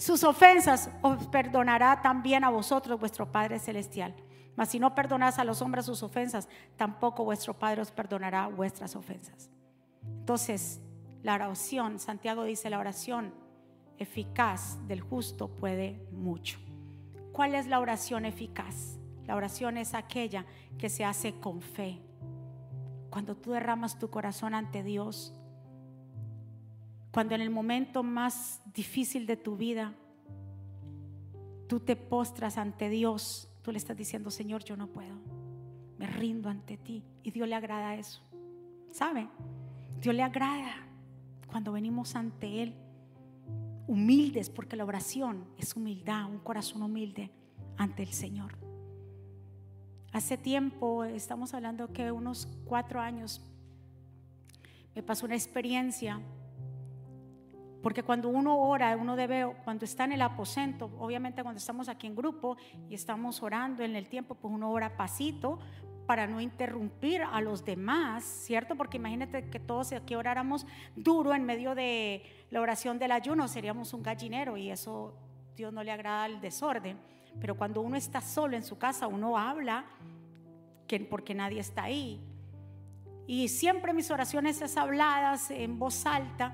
sus 0.00 0.24
ofensas 0.24 0.88
os 1.02 1.26
perdonará 1.26 2.00
también 2.00 2.42
a 2.42 2.48
vosotros 2.48 2.98
vuestro 2.98 3.30
Padre 3.30 3.58
Celestial. 3.58 4.14
Mas 4.56 4.70
si 4.70 4.80
no 4.80 4.94
perdonás 4.94 5.38
a 5.38 5.44
los 5.44 5.60
hombres 5.60 5.84
sus 5.84 6.02
ofensas, 6.02 6.48
tampoco 6.78 7.22
vuestro 7.22 7.52
Padre 7.52 7.82
os 7.82 7.90
perdonará 7.90 8.46
vuestras 8.46 8.96
ofensas. 8.96 9.50
Entonces, 10.02 10.80
la 11.22 11.34
oración, 11.34 11.98
Santiago 11.98 12.44
dice, 12.44 12.70
la 12.70 12.78
oración 12.78 13.34
eficaz 13.98 14.78
del 14.88 15.02
justo 15.02 15.48
puede 15.48 16.02
mucho. 16.12 16.58
¿Cuál 17.30 17.54
es 17.54 17.66
la 17.66 17.78
oración 17.78 18.24
eficaz? 18.24 18.98
La 19.26 19.36
oración 19.36 19.76
es 19.76 19.92
aquella 19.92 20.46
que 20.78 20.88
se 20.88 21.04
hace 21.04 21.38
con 21.40 21.60
fe. 21.60 22.00
Cuando 23.10 23.36
tú 23.36 23.50
derramas 23.50 23.98
tu 23.98 24.08
corazón 24.08 24.54
ante 24.54 24.82
Dios, 24.82 25.34
cuando 27.10 27.34
en 27.34 27.40
el 27.40 27.50
momento 27.50 28.02
más 28.02 28.60
difícil 28.72 29.26
de 29.26 29.36
tu 29.36 29.56
vida, 29.56 29.94
tú 31.66 31.80
te 31.80 31.96
postras 31.96 32.56
ante 32.56 32.88
Dios, 32.88 33.48
tú 33.62 33.72
le 33.72 33.78
estás 33.78 33.96
diciendo, 33.96 34.30
Señor, 34.30 34.64
yo 34.64 34.76
no 34.76 34.86
puedo, 34.86 35.16
me 35.98 36.06
rindo 36.06 36.48
ante 36.48 36.76
ti. 36.76 37.04
Y 37.22 37.30
Dios 37.30 37.48
le 37.48 37.54
agrada 37.54 37.96
eso. 37.96 38.22
¿Sabe? 38.92 39.28
Dios 40.00 40.14
le 40.14 40.22
agrada 40.22 40.86
cuando 41.48 41.72
venimos 41.72 42.14
ante 42.16 42.62
Él 42.62 42.74
humildes, 43.86 44.50
porque 44.50 44.76
la 44.76 44.84
oración 44.84 45.44
es 45.58 45.74
humildad, 45.74 46.26
un 46.26 46.38
corazón 46.38 46.82
humilde 46.82 47.30
ante 47.76 48.04
el 48.04 48.12
Señor. 48.12 48.56
Hace 50.12 50.38
tiempo, 50.38 51.04
estamos 51.04 51.54
hablando 51.54 51.92
que 51.92 52.12
unos 52.12 52.46
cuatro 52.64 53.00
años, 53.00 53.40
me 54.94 55.02
pasó 55.02 55.26
una 55.26 55.34
experiencia 55.34 56.20
porque 57.82 58.02
cuando 58.02 58.28
uno 58.28 58.58
ora, 58.58 58.96
uno 58.96 59.16
debe, 59.16 59.54
cuando 59.64 59.84
está 59.84 60.04
en 60.04 60.12
el 60.12 60.22
aposento, 60.22 60.90
obviamente 60.98 61.42
cuando 61.42 61.58
estamos 61.58 61.88
aquí 61.88 62.06
en 62.06 62.14
grupo 62.14 62.56
y 62.88 62.94
estamos 62.94 63.42
orando 63.42 63.82
en 63.82 63.96
el 63.96 64.08
tiempo, 64.08 64.34
pues 64.34 64.52
uno 64.52 64.70
ora 64.70 64.96
pasito 64.96 65.58
para 66.06 66.26
no 66.26 66.40
interrumpir 66.40 67.22
a 67.22 67.40
los 67.40 67.64
demás, 67.64 68.24
¿cierto? 68.24 68.76
Porque 68.76 68.96
imagínate 68.96 69.48
que 69.48 69.60
todos 69.60 69.92
aquí 69.92 70.14
oráramos 70.14 70.66
duro 70.96 71.34
en 71.34 71.44
medio 71.44 71.74
de 71.74 72.22
la 72.50 72.60
oración 72.60 72.98
del 72.98 73.12
ayuno, 73.12 73.48
seríamos 73.48 73.94
un 73.94 74.02
gallinero 74.02 74.56
y 74.56 74.70
eso 74.70 75.14
Dios 75.56 75.72
no 75.72 75.82
le 75.82 75.92
agrada 75.92 76.26
el 76.26 76.40
desorden. 76.40 76.98
Pero 77.40 77.56
cuando 77.56 77.80
uno 77.80 77.96
está 77.96 78.20
solo 78.20 78.56
en 78.56 78.64
su 78.64 78.76
casa, 78.76 79.06
uno 79.06 79.38
habla 79.38 79.84
porque 81.08 81.34
nadie 81.34 81.60
está 81.60 81.84
ahí. 81.84 82.20
Y 83.26 83.48
siempre 83.48 83.92
mis 83.92 84.10
oraciones 84.10 84.60
es 84.60 84.76
habladas 84.76 85.50
en 85.52 85.78
voz 85.78 86.04
alta 86.04 86.52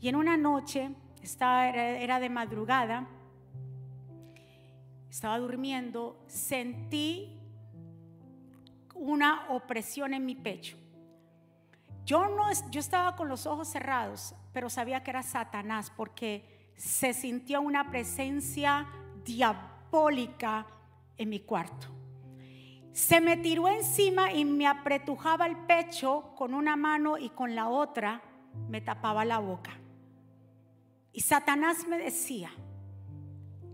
y 0.00 0.08
en 0.08 0.16
una 0.16 0.36
noche, 0.36 0.90
estaba, 1.22 1.68
era 1.68 2.20
de 2.20 2.30
madrugada, 2.30 3.06
estaba 5.10 5.38
durmiendo, 5.38 6.24
sentí 6.26 7.36
una 8.94 9.46
opresión 9.50 10.14
en 10.14 10.24
mi 10.24 10.34
pecho. 10.34 10.76
Yo, 12.04 12.28
no, 12.28 12.50
yo 12.70 12.80
estaba 12.80 13.16
con 13.16 13.28
los 13.28 13.46
ojos 13.46 13.68
cerrados, 13.68 14.34
pero 14.52 14.70
sabía 14.70 15.02
que 15.02 15.10
era 15.10 15.22
Satanás 15.22 15.92
porque 15.94 16.72
se 16.76 17.12
sintió 17.12 17.60
una 17.60 17.90
presencia 17.90 18.88
diabólica 19.24 20.66
en 21.18 21.28
mi 21.28 21.40
cuarto. 21.40 21.88
Se 22.92 23.20
me 23.20 23.36
tiró 23.36 23.68
encima 23.68 24.32
y 24.32 24.44
me 24.44 24.66
apretujaba 24.66 25.46
el 25.46 25.56
pecho 25.56 26.32
con 26.36 26.54
una 26.54 26.76
mano 26.76 27.18
y 27.18 27.30
con 27.30 27.54
la 27.54 27.68
otra 27.68 28.22
me 28.68 28.80
tapaba 28.80 29.24
la 29.24 29.38
boca. 29.38 29.79
Y 31.12 31.20
Satanás 31.20 31.86
me 31.88 31.98
decía, 31.98 32.50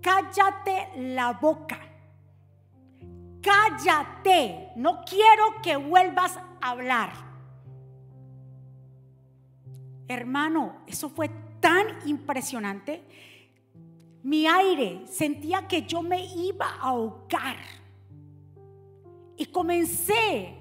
cállate 0.01 0.88
la 0.96 1.33
boca, 1.33 1.79
cállate, 3.42 4.70
no 4.77 5.05
quiero 5.05 5.61
que 5.62 5.77
vuelvas 5.77 6.37
a 6.61 6.70
hablar. 6.70 7.12
Hermano, 10.09 10.79
eso 10.87 11.09
fue 11.09 11.29
tan 11.61 11.87
impresionante. 12.07 13.05
Mi 14.22 14.46
aire 14.46 15.07
sentía 15.07 15.68
que 15.68 15.83
yo 15.83 16.03
me 16.03 16.25
iba 16.25 16.66
a 16.66 16.88
ahogar. 16.88 17.57
Y 19.37 19.46
comencé, 19.46 20.57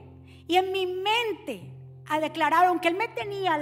y 0.48 0.56
en 0.58 0.72
mi 0.72 0.86
mente, 0.86 1.72
a 2.08 2.20
declarar, 2.20 2.66
aunque 2.66 2.90
él 2.90 2.96
me 2.96 3.08
tenía 3.08 3.58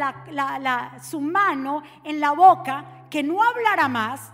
su 1.01 1.21
mano 1.21 1.83
en 2.03 2.19
la 2.19 2.31
boca, 2.31 2.92
que 3.13 3.21
no 3.21 3.43
hablara 3.43 3.87
más, 3.87 4.31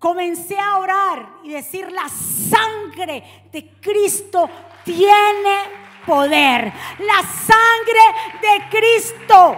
comencé 0.00 0.58
a 0.58 0.78
orar 0.78 1.28
y 1.44 1.50
decir, 1.50 1.92
la 1.92 2.08
sangre 2.08 3.46
de 3.52 3.70
Cristo 3.80 4.50
tiene 4.84 5.56
poder. 6.04 6.72
La 6.98 7.22
sangre 7.22 8.04
de 8.42 8.68
Cristo 8.68 9.56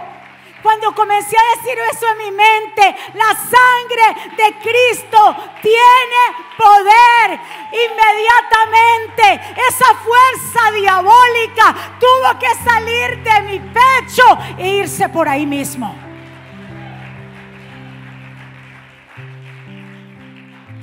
cuando 0.61 0.93
comencé 0.93 1.35
a 1.35 1.57
decir 1.57 1.79
eso 1.91 2.05
en 2.11 2.17
mi 2.17 2.31
mente, 2.31 2.95
la 3.15 3.33
sangre 3.33 4.35
de 4.37 4.53
Cristo 4.59 5.35
tiene 5.63 6.21
poder. 6.59 7.39
Inmediatamente 7.71 9.55
esa 9.67 9.95
fuerza 9.95 10.71
diabólica 10.75 11.97
tuvo 11.99 12.37
que 12.37 12.53
salir 12.63 13.23
de 13.23 13.41
mi 13.43 13.59
pecho 13.59 14.37
e 14.59 14.75
irse 14.75 15.09
por 15.09 15.27
ahí 15.27 15.47
mismo. 15.47 16.08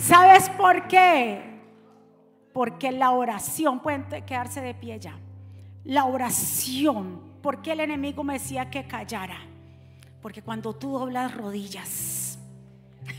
¿Sabes 0.06 0.48
por 0.50 0.86
qué? 0.88 1.42
Porque 2.52 2.92
la 2.92 3.10
oración, 3.10 3.80
pueden 3.80 4.04
quedarse 4.24 4.60
de 4.60 4.74
pie 4.74 4.98
ya. 4.98 5.18
La 5.84 6.04
oración, 6.04 7.20
porque 7.42 7.72
el 7.72 7.80
enemigo 7.80 8.24
me 8.24 8.34
decía 8.34 8.70
que 8.70 8.86
callara 8.86 9.38
porque 10.26 10.42
cuando 10.42 10.74
tú 10.74 10.90
doblas 10.90 11.32
rodillas, 11.36 12.36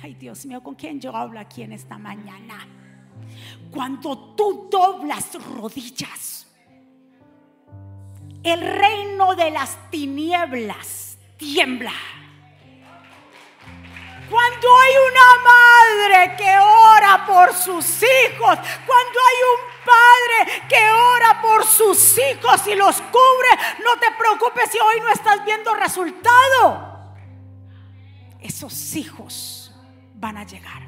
ay 0.03 0.13
Dios 0.15 0.45
mío, 0.45 0.61
¿con 0.61 0.75
quién 0.75 0.99
yo 0.99 1.15
hablo 1.15 1.39
aquí 1.39 1.63
en 1.63 1.71
esta 1.71 1.97
mañana? 1.97 2.67
Cuando 3.71 4.35
tú 4.35 4.67
doblas 4.69 5.41
rodillas, 5.55 6.47
el 8.43 8.59
reino 8.59 9.35
de 9.35 9.51
las 9.51 9.89
tinieblas 9.89 11.17
tiembla. 11.37 11.93
Cuando 14.29 14.67
hay 14.77 14.93
una 15.11 15.27
madre 15.43 16.35
que 16.35 16.57
ora 16.57 17.25
por 17.25 17.53
sus 17.53 17.85
hijos, 18.03 18.57
cuando 18.85 19.19
hay 19.27 19.39
un 19.53 19.61
padre 19.85 20.63
que 20.67 20.91
ora 20.91 21.41
por 21.41 21.65
sus 21.65 22.17
hijos 22.17 22.67
y 22.67 22.75
los 22.75 23.01
cubre, 23.01 23.49
no 23.83 23.97
te 23.99 24.11
preocupes 24.17 24.71
si 24.71 24.79
hoy 24.79 24.99
no 24.99 25.09
estás 25.09 25.43
viendo 25.45 25.73
resultado 25.73 26.97
esos 28.41 28.95
hijos 28.95 29.71
van 30.15 30.37
a 30.37 30.45
llegar. 30.45 30.87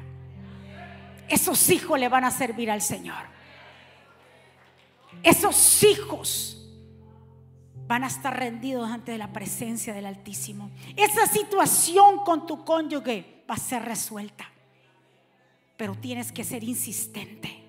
Esos 1.28 1.68
hijos 1.70 1.98
le 1.98 2.08
van 2.08 2.24
a 2.24 2.30
servir 2.30 2.70
al 2.70 2.82
Señor. 2.82 3.22
Esos 5.22 5.82
hijos 5.82 6.59
van 7.90 8.04
a 8.04 8.06
estar 8.06 8.38
rendidos 8.38 8.88
ante 8.88 9.18
la 9.18 9.32
presencia 9.32 9.92
del 9.92 10.06
Altísimo. 10.06 10.70
Esa 10.96 11.26
situación 11.26 12.18
con 12.24 12.46
tu 12.46 12.64
cónyuge 12.64 13.42
va 13.50 13.54
a 13.56 13.58
ser 13.58 13.84
resuelta. 13.84 14.48
Pero 15.76 15.96
tienes 15.96 16.30
que 16.30 16.44
ser 16.44 16.62
insistente. 16.62 17.64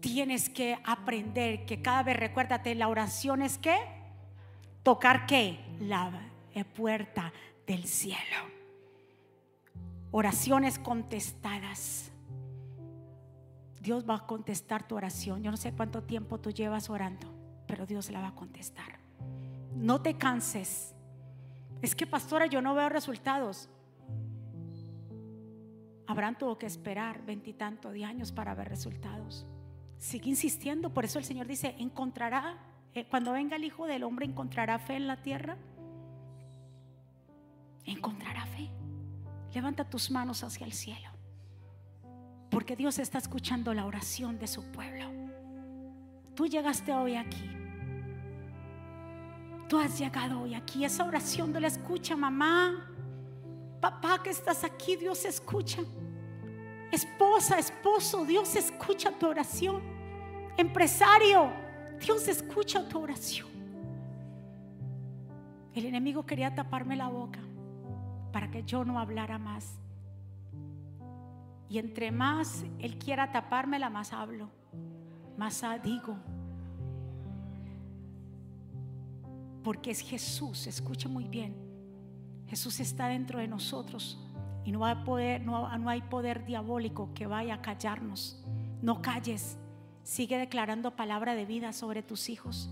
Tienes 0.00 0.48
que 0.48 0.78
aprender 0.84 1.66
que 1.66 1.82
cada 1.82 2.02
vez, 2.02 2.16
recuérdate, 2.16 2.74
la 2.74 2.88
oración 2.88 3.42
es 3.42 3.58
que 3.58 3.76
tocar 4.82 5.26
qué? 5.26 5.58
La 5.80 6.10
puerta 6.74 7.30
del 7.66 7.84
cielo 7.84 8.54
oraciones 10.16 10.78
contestadas. 10.78 12.12
Dios 13.80 14.08
va 14.08 14.14
a 14.14 14.26
contestar 14.26 14.86
tu 14.86 14.94
oración. 14.94 15.42
Yo 15.42 15.50
no 15.50 15.56
sé 15.56 15.72
cuánto 15.72 16.04
tiempo 16.04 16.38
tú 16.38 16.52
llevas 16.52 16.88
orando, 16.88 17.26
pero 17.66 17.86
Dios 17.86 18.10
la 18.10 18.20
va 18.20 18.28
a 18.28 18.34
contestar. 18.34 18.98
No 19.74 20.00
te 20.00 20.14
canses. 20.14 20.94
Es 21.82 21.94
que, 21.94 22.06
pastora, 22.06 22.46
yo 22.46 22.62
no 22.62 22.74
veo 22.74 22.88
resultados. 22.88 23.68
Abraham 26.06 26.36
tuvo 26.38 26.58
que 26.58 26.66
esperar 26.66 27.24
veintitantos 27.24 27.92
de 27.92 28.04
años 28.04 28.30
para 28.32 28.54
ver 28.54 28.68
resultados. 28.68 29.46
Sigue 29.98 30.30
insistiendo. 30.30 30.90
Por 30.90 31.04
eso 31.04 31.18
el 31.18 31.24
Señor 31.24 31.46
dice, 31.46 31.74
encontrará, 31.78 32.58
eh, 32.94 33.06
cuando 33.08 33.32
venga 33.32 33.56
el 33.56 33.64
Hijo 33.64 33.86
del 33.86 34.04
Hombre, 34.04 34.26
encontrará 34.26 34.78
fe 34.78 34.96
en 34.96 35.06
la 35.06 35.22
tierra. 35.22 35.56
Encontrará 37.84 38.46
fe. 38.46 38.70
Levanta 39.54 39.88
tus 39.88 40.10
manos 40.10 40.42
hacia 40.44 40.66
el 40.66 40.72
cielo. 40.72 41.10
Porque 42.50 42.76
Dios 42.76 42.98
está 42.98 43.18
escuchando 43.18 43.74
la 43.74 43.86
oración 43.86 44.38
de 44.38 44.46
su 44.46 44.62
pueblo. 44.72 45.23
Tú 46.34 46.46
llegaste 46.46 46.92
hoy 46.92 47.14
aquí. 47.14 47.50
Tú 49.68 49.78
has 49.78 49.98
llegado 49.98 50.42
hoy 50.42 50.54
aquí. 50.54 50.84
Esa 50.84 51.04
oración 51.04 51.52
de 51.52 51.60
la 51.60 51.68
escucha, 51.68 52.16
mamá. 52.16 52.90
Papá 53.80 54.22
que 54.22 54.30
estás 54.30 54.64
aquí, 54.64 54.96
Dios 54.96 55.24
escucha. 55.24 55.82
Esposa, 56.90 57.58
esposo, 57.58 58.24
Dios 58.24 58.54
escucha 58.56 59.10
tu 59.10 59.26
oración. 59.28 59.82
Empresario, 60.56 61.52
Dios 62.00 62.28
escucha 62.28 62.88
tu 62.88 63.00
oración. 63.00 63.48
El 65.74 65.86
enemigo 65.86 66.24
quería 66.24 66.54
taparme 66.54 66.94
la 66.94 67.08
boca 67.08 67.40
para 68.32 68.50
que 68.50 68.62
yo 68.62 68.84
no 68.84 68.98
hablara 68.98 69.38
más. 69.38 69.78
Y 71.68 71.78
entre 71.78 72.12
más 72.12 72.64
Él 72.78 72.98
quiera 72.98 73.32
tapármela, 73.32 73.90
más 73.90 74.12
hablo, 74.12 74.50
más 75.36 75.64
digo. 75.82 76.16
Porque 79.62 79.90
es 79.90 80.00
Jesús, 80.00 80.66
escuche 80.66 81.08
muy 81.08 81.28
bien. 81.28 81.54
Jesús 82.46 82.80
está 82.80 83.08
dentro 83.08 83.38
de 83.38 83.48
nosotros 83.48 84.18
y 84.64 84.72
no 84.72 84.84
hay 84.84 84.96
poder, 85.04 85.42
no, 85.42 85.76
no 85.78 85.88
hay 85.88 86.02
poder 86.02 86.44
diabólico 86.44 87.12
que 87.14 87.26
vaya 87.26 87.54
a 87.54 87.62
callarnos. 87.62 88.42
No 88.82 89.00
calles. 89.00 89.58
Sigue 90.02 90.38
declarando 90.38 90.96
palabra 90.96 91.34
de 91.34 91.46
vida 91.46 91.72
sobre 91.72 92.02
tus 92.02 92.28
hijos. 92.28 92.70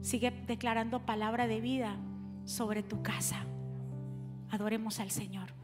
Sigue 0.00 0.30
declarando 0.46 1.04
palabra 1.04 1.46
de 1.46 1.60
vida 1.60 1.96
sobre 2.44 2.82
tu 2.82 3.02
casa. 3.02 3.44
Adoremos 4.50 5.00
al 5.00 5.10
Señor. 5.10 5.59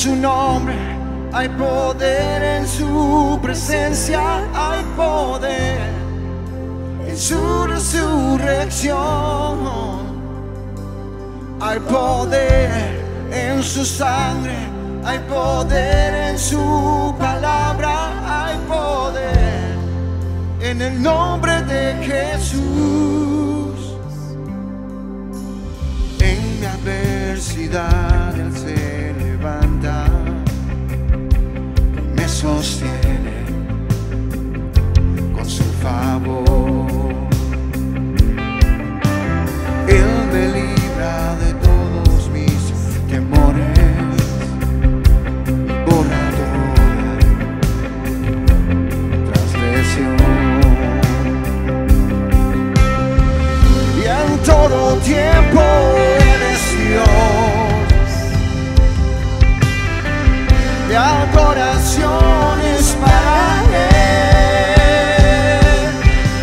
Su 0.00 0.16
nombre, 0.16 0.74
hay 1.30 1.48
poder 1.50 2.42
en 2.42 2.66
su 2.66 3.38
presencia, 3.42 4.22
hay 4.54 4.82
poder 4.96 5.78
en 7.06 7.18
su 7.18 7.66
resurrección. 7.66 9.58
Hay 11.60 11.78
poder 11.80 12.70
en 13.30 13.62
su 13.62 13.84
sangre, 13.84 14.56
hay 15.04 15.18
poder 15.18 16.30
en 16.30 16.38
su 16.38 17.14
palabra, 17.18 17.92
hay 18.24 18.56
poder 18.66 19.76
en 20.62 20.80
el 20.80 21.02
nombre 21.02 21.60
de 21.64 21.94
Jesús. 22.06 22.60
En 26.20 26.60
mi 26.60 26.66
adversidad 26.66 28.09
sostiene 32.40 33.44
con 35.34 35.44
su 35.44 35.62
favor. 35.82 36.69
Adoraciones 61.50 62.96
para 63.00 63.62
Él. 63.72 64.78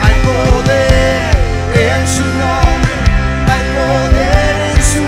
Hay 0.04 0.16
poder 0.28 1.32
en 1.76 2.08
su 2.08 2.24
nombre, 2.24 2.94
hay 3.54 3.64
poder 3.78 4.56
en 4.76 4.82
su 4.84 5.06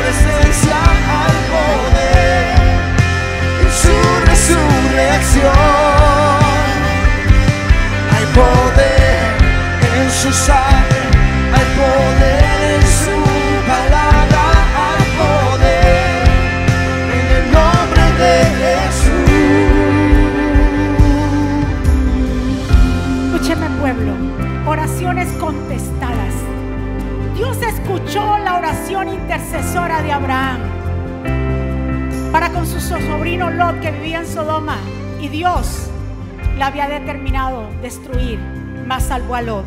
presencia, 0.00 0.78
hay 1.20 1.38
poder 1.52 2.44
en 3.60 3.70
su 3.82 3.96
resurrección. 4.26 5.74
Hay 8.16 8.26
poder 8.34 9.26
en 9.96 10.08
su 10.10 10.30
sangre, 10.32 11.02
hay 11.54 11.66
poder 11.76 12.33
intercesora 29.74 30.02
de 30.02 30.12
Abraham 30.12 30.60
para 32.30 32.50
con 32.50 32.64
su 32.64 32.78
sobrino 32.80 33.50
Lot 33.50 33.80
que 33.80 33.90
vivía 33.90 34.20
en 34.20 34.26
Sodoma 34.26 34.76
y 35.20 35.26
Dios 35.26 35.88
la 36.56 36.66
había 36.68 36.88
determinado 36.88 37.68
destruir, 37.82 38.38
mas 38.86 39.04
salvó 39.04 39.34
a 39.34 39.42
Lot. 39.42 39.64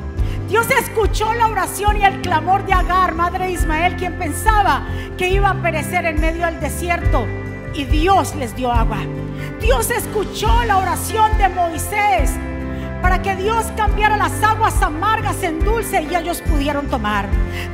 Dios 0.47 0.65
escuchó 0.71 1.33
la 1.33 1.49
oración 1.49 1.97
y 1.97 2.05
el 2.05 2.21
clamor 2.21 2.65
de 2.65 2.71
Agar, 2.71 3.15
madre 3.15 3.47
de 3.47 3.51
Ismael, 3.51 3.97
quien 3.97 4.17
pensaba 4.17 4.87
que 5.17 5.27
iba 5.27 5.49
a 5.49 5.61
perecer 5.61 6.05
en 6.05 6.21
medio 6.21 6.45
del 6.45 6.61
desierto 6.61 7.25
y 7.73 7.83
Dios 7.83 8.33
les 8.35 8.55
dio 8.55 8.71
agua. 8.71 8.99
Dios 9.59 9.91
escuchó 9.91 10.63
la 10.63 10.77
oración 10.77 11.37
de 11.37 11.49
Moisés 11.49 12.31
para 13.01 13.21
que 13.21 13.35
Dios 13.35 13.65
cambiara 13.75 14.17
las 14.17 14.41
aguas 14.43 14.81
amargas 14.81 15.41
en 15.43 15.59
dulce 15.59 16.01
y 16.03 16.15
ellos 16.15 16.41
pudieron 16.41 16.87
tomar. 16.87 17.27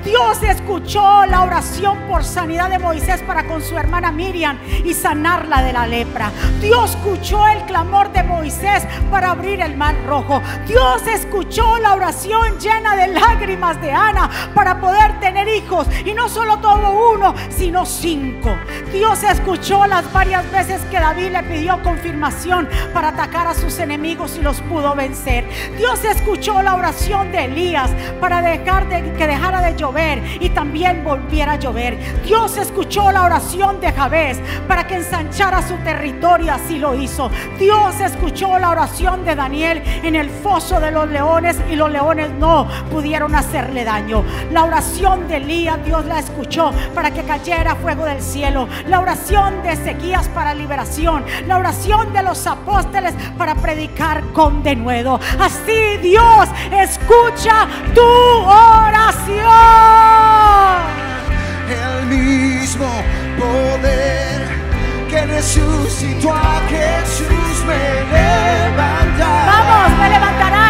Dios 0.03 0.41
escuchó 0.43 1.25
la 1.25 1.43
oración 1.43 1.97
por 2.09 2.23
sanidad 2.23 2.69
de 2.69 2.79
Moisés 2.79 3.21
para 3.23 3.45
con 3.45 3.61
su 3.61 3.77
hermana 3.77 4.11
Miriam 4.11 4.57
y 4.83 4.93
sanarla 4.93 5.61
de 5.61 5.73
la 5.73 5.87
lepra. 5.87 6.31
Dios 6.61 6.91
escuchó 6.95 7.47
el 7.47 7.63
clamor 7.63 8.11
de 8.11 8.23
Moisés 8.23 8.83
para 9.11 9.31
abrir 9.31 9.61
el 9.61 9.75
mar 9.75 9.95
rojo. 10.05 10.41
Dios 10.67 11.05
escuchó 11.07 11.77
la 11.79 11.93
oración 11.93 12.57
llena 12.59 12.95
de 12.95 13.07
lágrimas 13.07 13.81
de 13.81 13.91
Ana 13.91 14.29
para 14.53 14.79
poder 14.79 15.19
tener 15.19 15.47
hijos 15.47 15.87
y 16.05 16.13
no 16.13 16.29
solo 16.29 16.57
todo 16.59 17.13
uno, 17.13 17.33
sino 17.49 17.85
cinco. 17.85 18.55
Dios 18.91 19.23
escuchó 19.23 19.85
las 19.85 20.11
varias 20.13 20.49
veces 20.51 20.81
que 20.91 20.99
David 20.99 21.31
le 21.31 21.43
pidió 21.43 21.81
confirmación 21.83 22.69
para 22.93 23.09
atacar 23.09 23.47
a 23.47 23.53
sus 23.53 23.79
enemigos 23.79 24.37
y 24.37 24.41
los 24.41 24.61
pudo 24.61 24.95
vencer. 24.95 25.12
Dios 25.77 26.03
escuchó 26.03 26.61
la 26.61 26.75
oración 26.75 27.31
de 27.31 27.45
Elías 27.45 27.91
para 28.19 28.41
dejar 28.41 28.89
de, 28.89 29.13
que 29.13 29.27
dejara 29.27 29.61
de 29.61 29.75
llover 29.75 30.21
y 30.39 30.49
también 30.49 31.03
volviera 31.03 31.53
a 31.53 31.55
llover. 31.57 31.97
Dios 32.23 32.57
escuchó 32.57 33.11
la 33.11 33.23
oración 33.23 33.79
de 33.79 33.91
Jabez 33.91 34.39
para 34.67 34.87
que 34.87 34.95
ensanchara 34.95 35.61
su 35.61 35.75
territorio, 35.77 36.53
así 36.53 36.79
lo 36.79 36.95
hizo. 36.95 37.29
Dios 37.59 37.99
escuchó 37.99 38.57
la 38.57 38.71
oración 38.71 39.23
de 39.23 39.35
Daniel 39.35 39.83
en 40.03 40.15
el 40.15 40.29
foso 40.29 40.79
de 40.79 40.91
los 40.91 41.07
leones 41.09 41.57
y 41.71 41.75
los 41.75 41.91
leones 41.91 42.31
no 42.31 42.67
pudieron 42.91 43.35
hacerle 43.35 43.83
daño. 43.83 44.23
La 44.51 44.63
oración 44.63 45.27
de 45.27 45.37
Elías 45.37 45.83
Dios 45.85 46.05
la 46.05 46.19
escuchó 46.19 46.71
para 46.95 47.11
que 47.11 47.23
cayera 47.23 47.75
fuego 47.75 48.05
del 48.05 48.21
cielo. 48.21 48.67
La 48.87 48.99
oración 48.99 49.61
de 49.61 49.73
Ezequías 49.73 50.27
para 50.29 50.53
liberación. 50.53 51.23
La 51.47 51.57
oración 51.57 52.13
de 52.13 52.23
los 52.23 52.47
apóstoles 52.47 53.13
para 53.37 53.55
predicar 53.55 54.23
con 54.33 54.63
denuedo. 54.63 55.02
Así 55.11 55.97
Dios 56.01 56.47
escucha 56.71 57.67
tu 57.93 58.01
oración. 58.01 59.43
el 61.69 62.05
mismo 62.05 62.87
poder 63.37 64.47
que 65.09 65.25
resucitó 65.25 66.33
a 66.33 66.61
Jesús 66.69 67.65
me 67.67 67.83
levantará. 68.13 69.45
Vamos, 69.45 69.99
me 69.99 70.09
levantarán. 70.09 70.62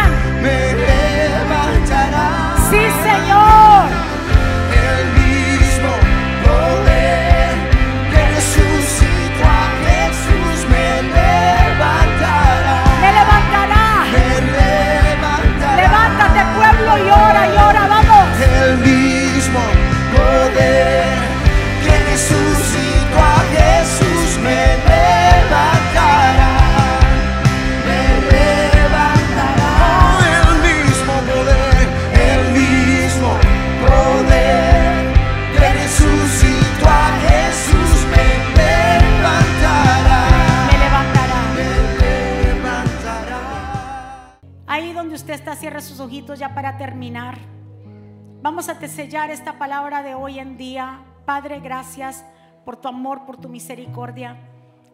Vamos 48.44 48.68
a 48.68 48.78
te 48.78 48.88
sellar 48.88 49.30
esta 49.30 49.54
palabra 49.54 50.02
de 50.02 50.14
hoy 50.14 50.38
en 50.38 50.58
día. 50.58 51.00
Padre, 51.24 51.60
gracias 51.60 52.26
por 52.66 52.76
tu 52.76 52.88
amor, 52.88 53.24
por 53.24 53.38
tu 53.38 53.48
misericordia. 53.48 54.36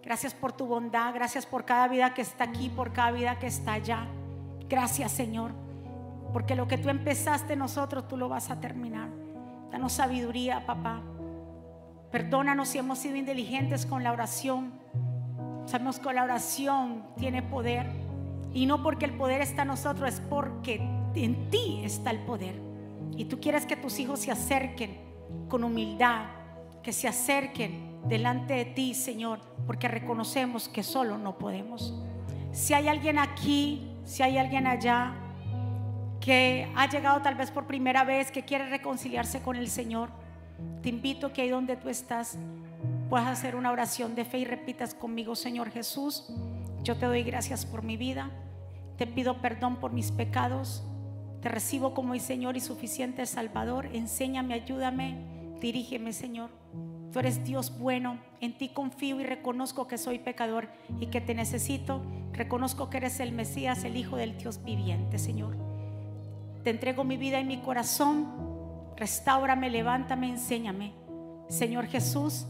Gracias 0.05 0.35
por 0.35 0.53
tu 0.53 0.67
bondad. 0.67 1.13
Gracias 1.13 1.47
por 1.47 1.65
cada 1.65 1.89
vida 1.89 2.15
que 2.15 2.23
está 2.23 2.45
aquí, 2.45 2.69
por 2.69 2.93
cada 2.93 3.11
vida 3.11 3.41
que 3.41 3.49
está 3.49 3.73
allá. 3.73 4.07
Gracias, 4.69 5.11
Señor. 5.11 5.51
Porque 6.33 6.55
lo 6.55 6.69
que 6.69 6.79
tú 6.79 6.91
empezaste 6.91 7.57
nosotros, 7.57 8.07
tú 8.07 8.17
lo 8.17 8.29
vas 8.29 8.53
a 8.53 8.61
terminar. 8.61 9.09
Danos 9.73 9.95
sabiduría, 9.95 10.65
papá. 10.65 11.01
Perdónanos 12.13 12.69
si 12.69 12.79
hemos 12.79 13.01
sido 13.01 13.17
inteligentes 13.17 13.85
con 13.85 14.05
la 14.05 14.13
oración. 14.13 14.75
Sabemos 15.67 15.99
que 15.99 16.13
la 16.13 16.23
oración 16.23 17.03
tiene 17.17 17.43
poder. 17.43 17.89
Y 18.55 18.67
no 18.67 18.85
porque 18.85 19.07
el 19.07 19.15
poder 19.15 19.41
está 19.41 19.63
en 19.63 19.69
nosotros, 19.69 20.09
es 20.09 20.21
porque 20.21 20.77
en 21.17 21.51
ti 21.51 21.83
está 21.83 22.13
el 22.13 22.21
poder. 22.21 22.70
Y 23.21 23.27
tú 23.27 23.39
quieres 23.39 23.67
que 23.67 23.77
tus 23.77 23.99
hijos 23.99 24.21
se 24.21 24.31
acerquen 24.31 24.97
con 25.51 25.63
humildad, 25.63 26.25
que 26.83 26.91
se 26.91 27.07
acerquen 27.07 28.01
delante 28.09 28.55
de 28.55 28.65
ti, 28.65 28.95
Señor, 28.95 29.41
porque 29.67 29.89
reconocemos 29.89 30.71
que 30.71 30.83
solo 30.83 31.19
no 31.19 31.37
podemos. 31.37 31.95
Si 32.51 32.73
hay 32.73 32.89
alguien 32.89 33.19
aquí, 33.19 33.95
si 34.07 34.23
hay 34.23 34.39
alguien 34.39 34.67
allá 34.67 35.13
que 36.19 36.67
ha 36.75 36.89
llegado 36.89 37.21
tal 37.21 37.35
vez 37.35 37.51
por 37.51 37.67
primera 37.67 38.05
vez, 38.05 38.31
que 38.31 38.47
quiere 38.47 38.71
reconciliarse 38.71 39.43
con 39.43 39.57
el 39.57 39.69
Señor, 39.69 40.09
Te 40.83 40.89
invito 40.89 41.31
que 41.35 41.43
ahí 41.43 41.51
donde 41.51 41.77
tú 41.77 41.91
estás 41.91 42.39
puedas 43.11 43.29
hacer 43.29 43.55
una 43.55 43.71
oración 43.71 44.15
de 44.15 44.25
fe 44.25 44.39
y 44.39 44.45
repitas 44.47 44.95
conmigo, 44.95 45.37
Señor 45.37 45.71
Jesús, 45.71 46.33
yo 46.83 46.97
te 46.97 47.05
doy 47.05 47.23
gracias 47.23 47.67
por 47.67 47.83
mi 47.83 47.99
vida, 47.99 48.31
te 48.97 49.07
pido 49.07 49.43
perdón 49.43 49.77
por 49.77 49.93
mis 49.93 50.11
pecados, 50.11 50.85
te 51.41 51.49
recibo 51.49 51.95
como 51.95 52.13
mi 52.13 52.21
Señor 52.21 52.57
y 52.57 52.61
suficiente 52.61 53.25
Salvador, 53.27 53.87
enséñame, 53.93 54.55
ayúdame, 54.55 55.17
dirígeme, 55.61 56.13
Señor. 56.13 56.51
Tú 57.13 57.19
eres 57.19 57.43
Dios 57.45 57.77
bueno, 57.79 58.19
en 58.41 58.57
ti 58.57 58.69
confío 58.69 59.21
y 59.21 59.25
reconozco 59.25 59.89
que 59.89 59.99
soy 59.99 60.19
pecador 60.21 60.69
y 61.01 61.07
que 61.07 61.21
te 61.21 61.35
necesito. 61.35 62.03
Reconozco 62.33 62.89
que 62.89 62.99
eres 62.99 63.19
el 63.21 63.33
Mesías, 63.33 63.83
el 63.85 63.97
Hijo 63.97 64.17
del 64.17 64.37
Dios 64.39 64.63
viviente, 64.63 65.19
Señor. 65.19 65.57
Te 66.63 66.71
entrego 66.71 67.03
mi 67.03 67.17
vida 67.17 67.41
y 67.41 67.45
mi 67.45 67.59
corazón. 67.59 68.29
Restáurame, 68.97 69.71
levántame, 69.71 70.29
enséñame. 70.29 70.93
Señor 71.49 71.87
Jesús, 71.87 72.47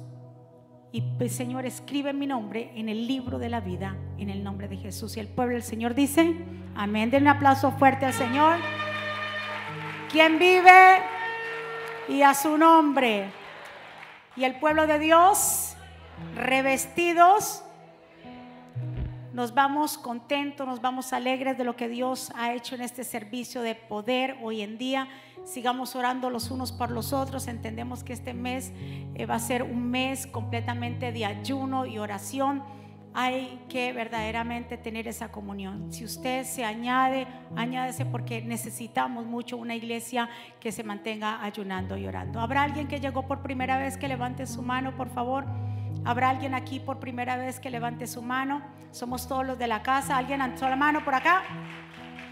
y 0.93 1.03
pues, 1.19 1.33
Señor, 1.33 1.67
escribe 1.67 2.13
mi 2.13 2.27
nombre 2.27 2.73
en 2.75 2.89
el 2.89 3.07
libro 3.07 3.39
de 3.39 3.49
la 3.49 3.61
vida, 3.61 3.97
en 4.19 4.29
el 4.29 4.43
nombre 4.43 4.69
de 4.69 4.77
Jesús. 4.77 5.17
Y 5.17 5.21
el 5.21 5.29
pueblo 5.29 5.55
del 5.55 5.63
Señor 5.63 5.95
dice, 5.95 6.35
amén. 6.75 7.11
Den 7.11 7.23
un 7.23 7.29
aplauso 7.29 7.71
fuerte 7.73 8.07
al 8.07 8.13
Señor. 8.13 8.57
¿Quién 10.11 10.39
vive? 10.39 11.03
Y 12.09 12.23
a 12.23 12.35
su 12.35 12.59
nombre 12.59 13.31
y 14.37 14.45
el 14.45 14.59
pueblo 14.59 14.87
de 14.87 14.99
Dios 14.99 15.75
revestidos, 16.35 17.63
nos 19.33 19.55
vamos 19.55 19.97
contentos, 19.97 20.67
nos 20.67 20.81
vamos 20.81 21.13
alegres 21.13 21.57
de 21.57 21.65
lo 21.65 21.77
que 21.77 21.89
Dios 21.89 22.33
ha 22.37 22.53
hecho 22.55 22.75
en 22.75 22.83
este 22.83 23.05
servicio 23.05 23.63
de 23.63 23.75
poder 23.75 24.37
hoy 24.43 24.63
en 24.63 24.79
día. 24.79 25.09
Sigamos 25.45 25.95
orando 25.97 26.31
los 26.31 26.51
unos 26.51 26.73
por 26.73 26.91
los 26.91 27.13
otros. 27.13 27.47
Entendemos 27.49 28.05
que 28.05 28.13
este 28.13 28.35
mes 28.35 28.73
eh, 29.15 29.27
va 29.27 29.37
a 29.37 29.41
ser 29.41 29.63
un 29.63 29.91
mes 29.91 30.27
completamente 30.27 31.13
de 31.13 31.25
ayuno 31.25 31.87
y 31.87 31.99
oración 31.99 32.63
hay 33.13 33.61
que 33.69 33.93
verdaderamente 33.93 34.77
tener 34.77 35.09
esa 35.09 35.33
comunión. 35.33 35.93
Si 35.93 36.05
usted 36.05 36.45
se 36.45 36.65
añade, 36.65 37.27
añádese 37.57 38.07
porque 38.07 38.41
necesitamos 38.41 39.27
mucho 39.27 39.57
una 39.57 39.75
iglesia 39.75 40.29
que 40.61 40.71
se 40.71 40.85
mantenga 40.85 41.43
ayunando 41.43 41.97
y 41.97 42.07
orando. 42.07 42.41
¿Habrá 42.41 42.63
alguien 42.63 42.87
que 42.87 43.01
llegó 43.01 43.27
por 43.27 43.43
primera 43.43 43.79
vez 43.79 43.97
que 43.97 44.07
levante 44.07 44.47
su 44.47 44.63
mano, 44.63 44.97
por 44.97 45.09
favor? 45.09 45.45
¿Habrá 46.05 46.31
alguien 46.31 46.55
aquí 46.55 46.81
por 46.81 46.99
primera 46.99 47.37
vez 47.37 47.61
que 47.61 47.71
levante 47.71 48.07
su 48.07 48.23
mano? 48.23 48.63
Somos 48.91 49.29
todos 49.29 49.47
los 49.47 49.59
de 49.59 49.67
la 49.67 49.83
casa. 49.83 50.17
¿Alguien 50.17 50.41
alzó 50.41 50.69
la 50.69 50.77
mano 50.77 51.05
por 51.05 51.15
acá? 51.15 51.43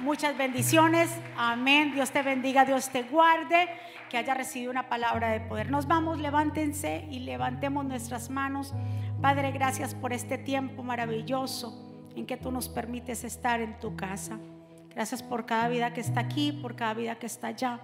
Muchas 0.01 0.37
bendiciones. 0.39 1.15
Amén. 1.37 1.93
Dios 1.93 2.11
te 2.11 2.23
bendiga, 2.23 2.65
Dios 2.65 2.89
te 2.91 3.03
guarde. 3.03 3.69
Que 4.09 4.17
haya 4.17 4.35
recibido 4.35 4.71
una 4.71 4.89
palabra 4.89 5.31
de 5.31 5.41
poder. 5.41 5.71
Nos 5.71 5.87
vamos, 5.87 6.19
levántense 6.19 7.07
y 7.11 7.21
levantemos 7.21 7.85
nuestras 7.85 8.31
manos. 8.31 8.75
Padre, 9.21 9.53
gracias 9.53 9.95
por 9.95 10.13
este 10.13 10.39
tiempo 10.39 10.83
maravilloso 10.83 12.09
en 12.17 12.25
que 12.25 12.37
tú 12.37 12.51
nos 12.51 12.69
permites 12.69 13.25
estar 13.25 13.61
en 13.61 13.79
tu 13.79 13.97
casa. 13.97 14.39
Gracias 14.95 15.23
por 15.23 15.47
cada 15.47 15.69
vida 15.69 15.93
que 15.93 16.01
está 16.01 16.21
aquí, 16.21 16.53
por 16.53 16.75
cada 16.75 16.95
vida 16.95 17.17
que 17.17 17.27
está 17.27 17.49
allá. 17.49 17.81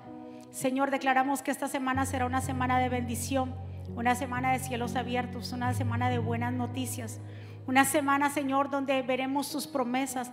Señor, 0.50 0.90
declaramos 0.90 1.42
que 1.42 1.50
esta 1.50 1.68
semana 1.68 2.06
será 2.06 2.26
una 2.26 2.40
semana 2.40 2.78
de 2.78 2.88
bendición, 2.88 3.54
una 3.96 4.14
semana 4.14 4.52
de 4.52 4.58
cielos 4.58 4.96
abiertos, 4.96 5.52
una 5.52 5.72
semana 5.74 6.10
de 6.10 6.18
buenas 6.18 6.52
noticias, 6.52 7.20
una 7.66 7.84
semana, 7.84 8.30
Señor, 8.30 8.70
donde 8.70 9.00
veremos 9.02 9.50
tus 9.50 9.66
promesas. 9.66 10.30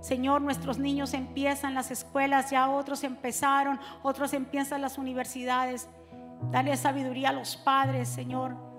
Señor, 0.00 0.42
nuestros 0.42 0.78
niños 0.78 1.14
empiezan 1.14 1.74
las 1.74 1.90
escuelas, 1.90 2.50
ya 2.50 2.68
otros 2.68 3.04
empezaron, 3.04 3.78
otros 4.02 4.32
empiezan 4.32 4.82
las 4.82 4.98
universidades. 4.98 5.88
Dale 6.50 6.76
sabiduría 6.76 7.28
a 7.28 7.32
los 7.32 7.56
padres, 7.56 8.08
Señor 8.08 8.72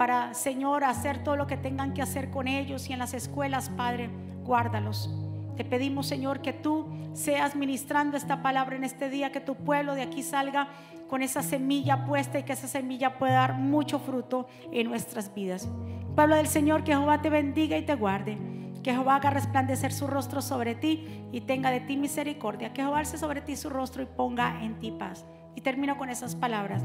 para, 0.00 0.32
Señor, 0.32 0.82
hacer 0.82 1.22
todo 1.22 1.36
lo 1.36 1.46
que 1.46 1.58
tengan 1.58 1.92
que 1.92 2.00
hacer 2.00 2.30
con 2.30 2.48
ellos 2.48 2.88
y 2.88 2.94
en 2.94 3.00
las 3.00 3.12
escuelas, 3.12 3.68
Padre, 3.68 4.08
guárdalos. 4.44 5.10
Te 5.58 5.62
pedimos, 5.62 6.06
Señor, 6.06 6.40
que 6.40 6.54
tú 6.54 6.86
seas 7.12 7.54
ministrando 7.54 8.16
esta 8.16 8.40
palabra 8.40 8.76
en 8.76 8.84
este 8.84 9.10
día, 9.10 9.30
que 9.30 9.40
tu 9.40 9.56
pueblo 9.56 9.94
de 9.94 10.00
aquí 10.00 10.22
salga 10.22 10.68
con 11.10 11.22
esa 11.22 11.42
semilla 11.42 12.06
puesta 12.06 12.38
y 12.38 12.44
que 12.44 12.52
esa 12.52 12.68
semilla 12.68 13.18
pueda 13.18 13.34
dar 13.34 13.54
mucho 13.54 13.98
fruto 13.98 14.46
en 14.70 14.88
nuestras 14.88 15.34
vidas. 15.34 15.68
Pueblo 16.14 16.36
del 16.36 16.46
Señor, 16.46 16.84
que 16.84 16.92
Jehová 16.92 17.20
te 17.20 17.28
bendiga 17.28 17.76
y 17.76 17.84
te 17.84 17.96
guarde. 17.96 18.38
Que 18.84 18.92
Jehová 18.92 19.16
haga 19.16 19.30
resplandecer 19.30 19.92
su 19.92 20.06
rostro 20.06 20.40
sobre 20.40 20.76
ti 20.76 21.06
y 21.32 21.40
tenga 21.40 21.72
de 21.72 21.80
ti 21.80 21.96
misericordia. 21.96 22.72
Que 22.72 22.82
Jehová 22.82 23.00
alce 23.00 23.18
sobre 23.18 23.40
ti 23.40 23.56
su 23.56 23.68
rostro 23.70 24.04
y 24.04 24.06
ponga 24.06 24.62
en 24.62 24.78
ti 24.78 24.92
paz. 24.92 25.26
Y 25.56 25.62
termino 25.62 25.98
con 25.98 26.10
esas 26.10 26.36
palabras. 26.36 26.84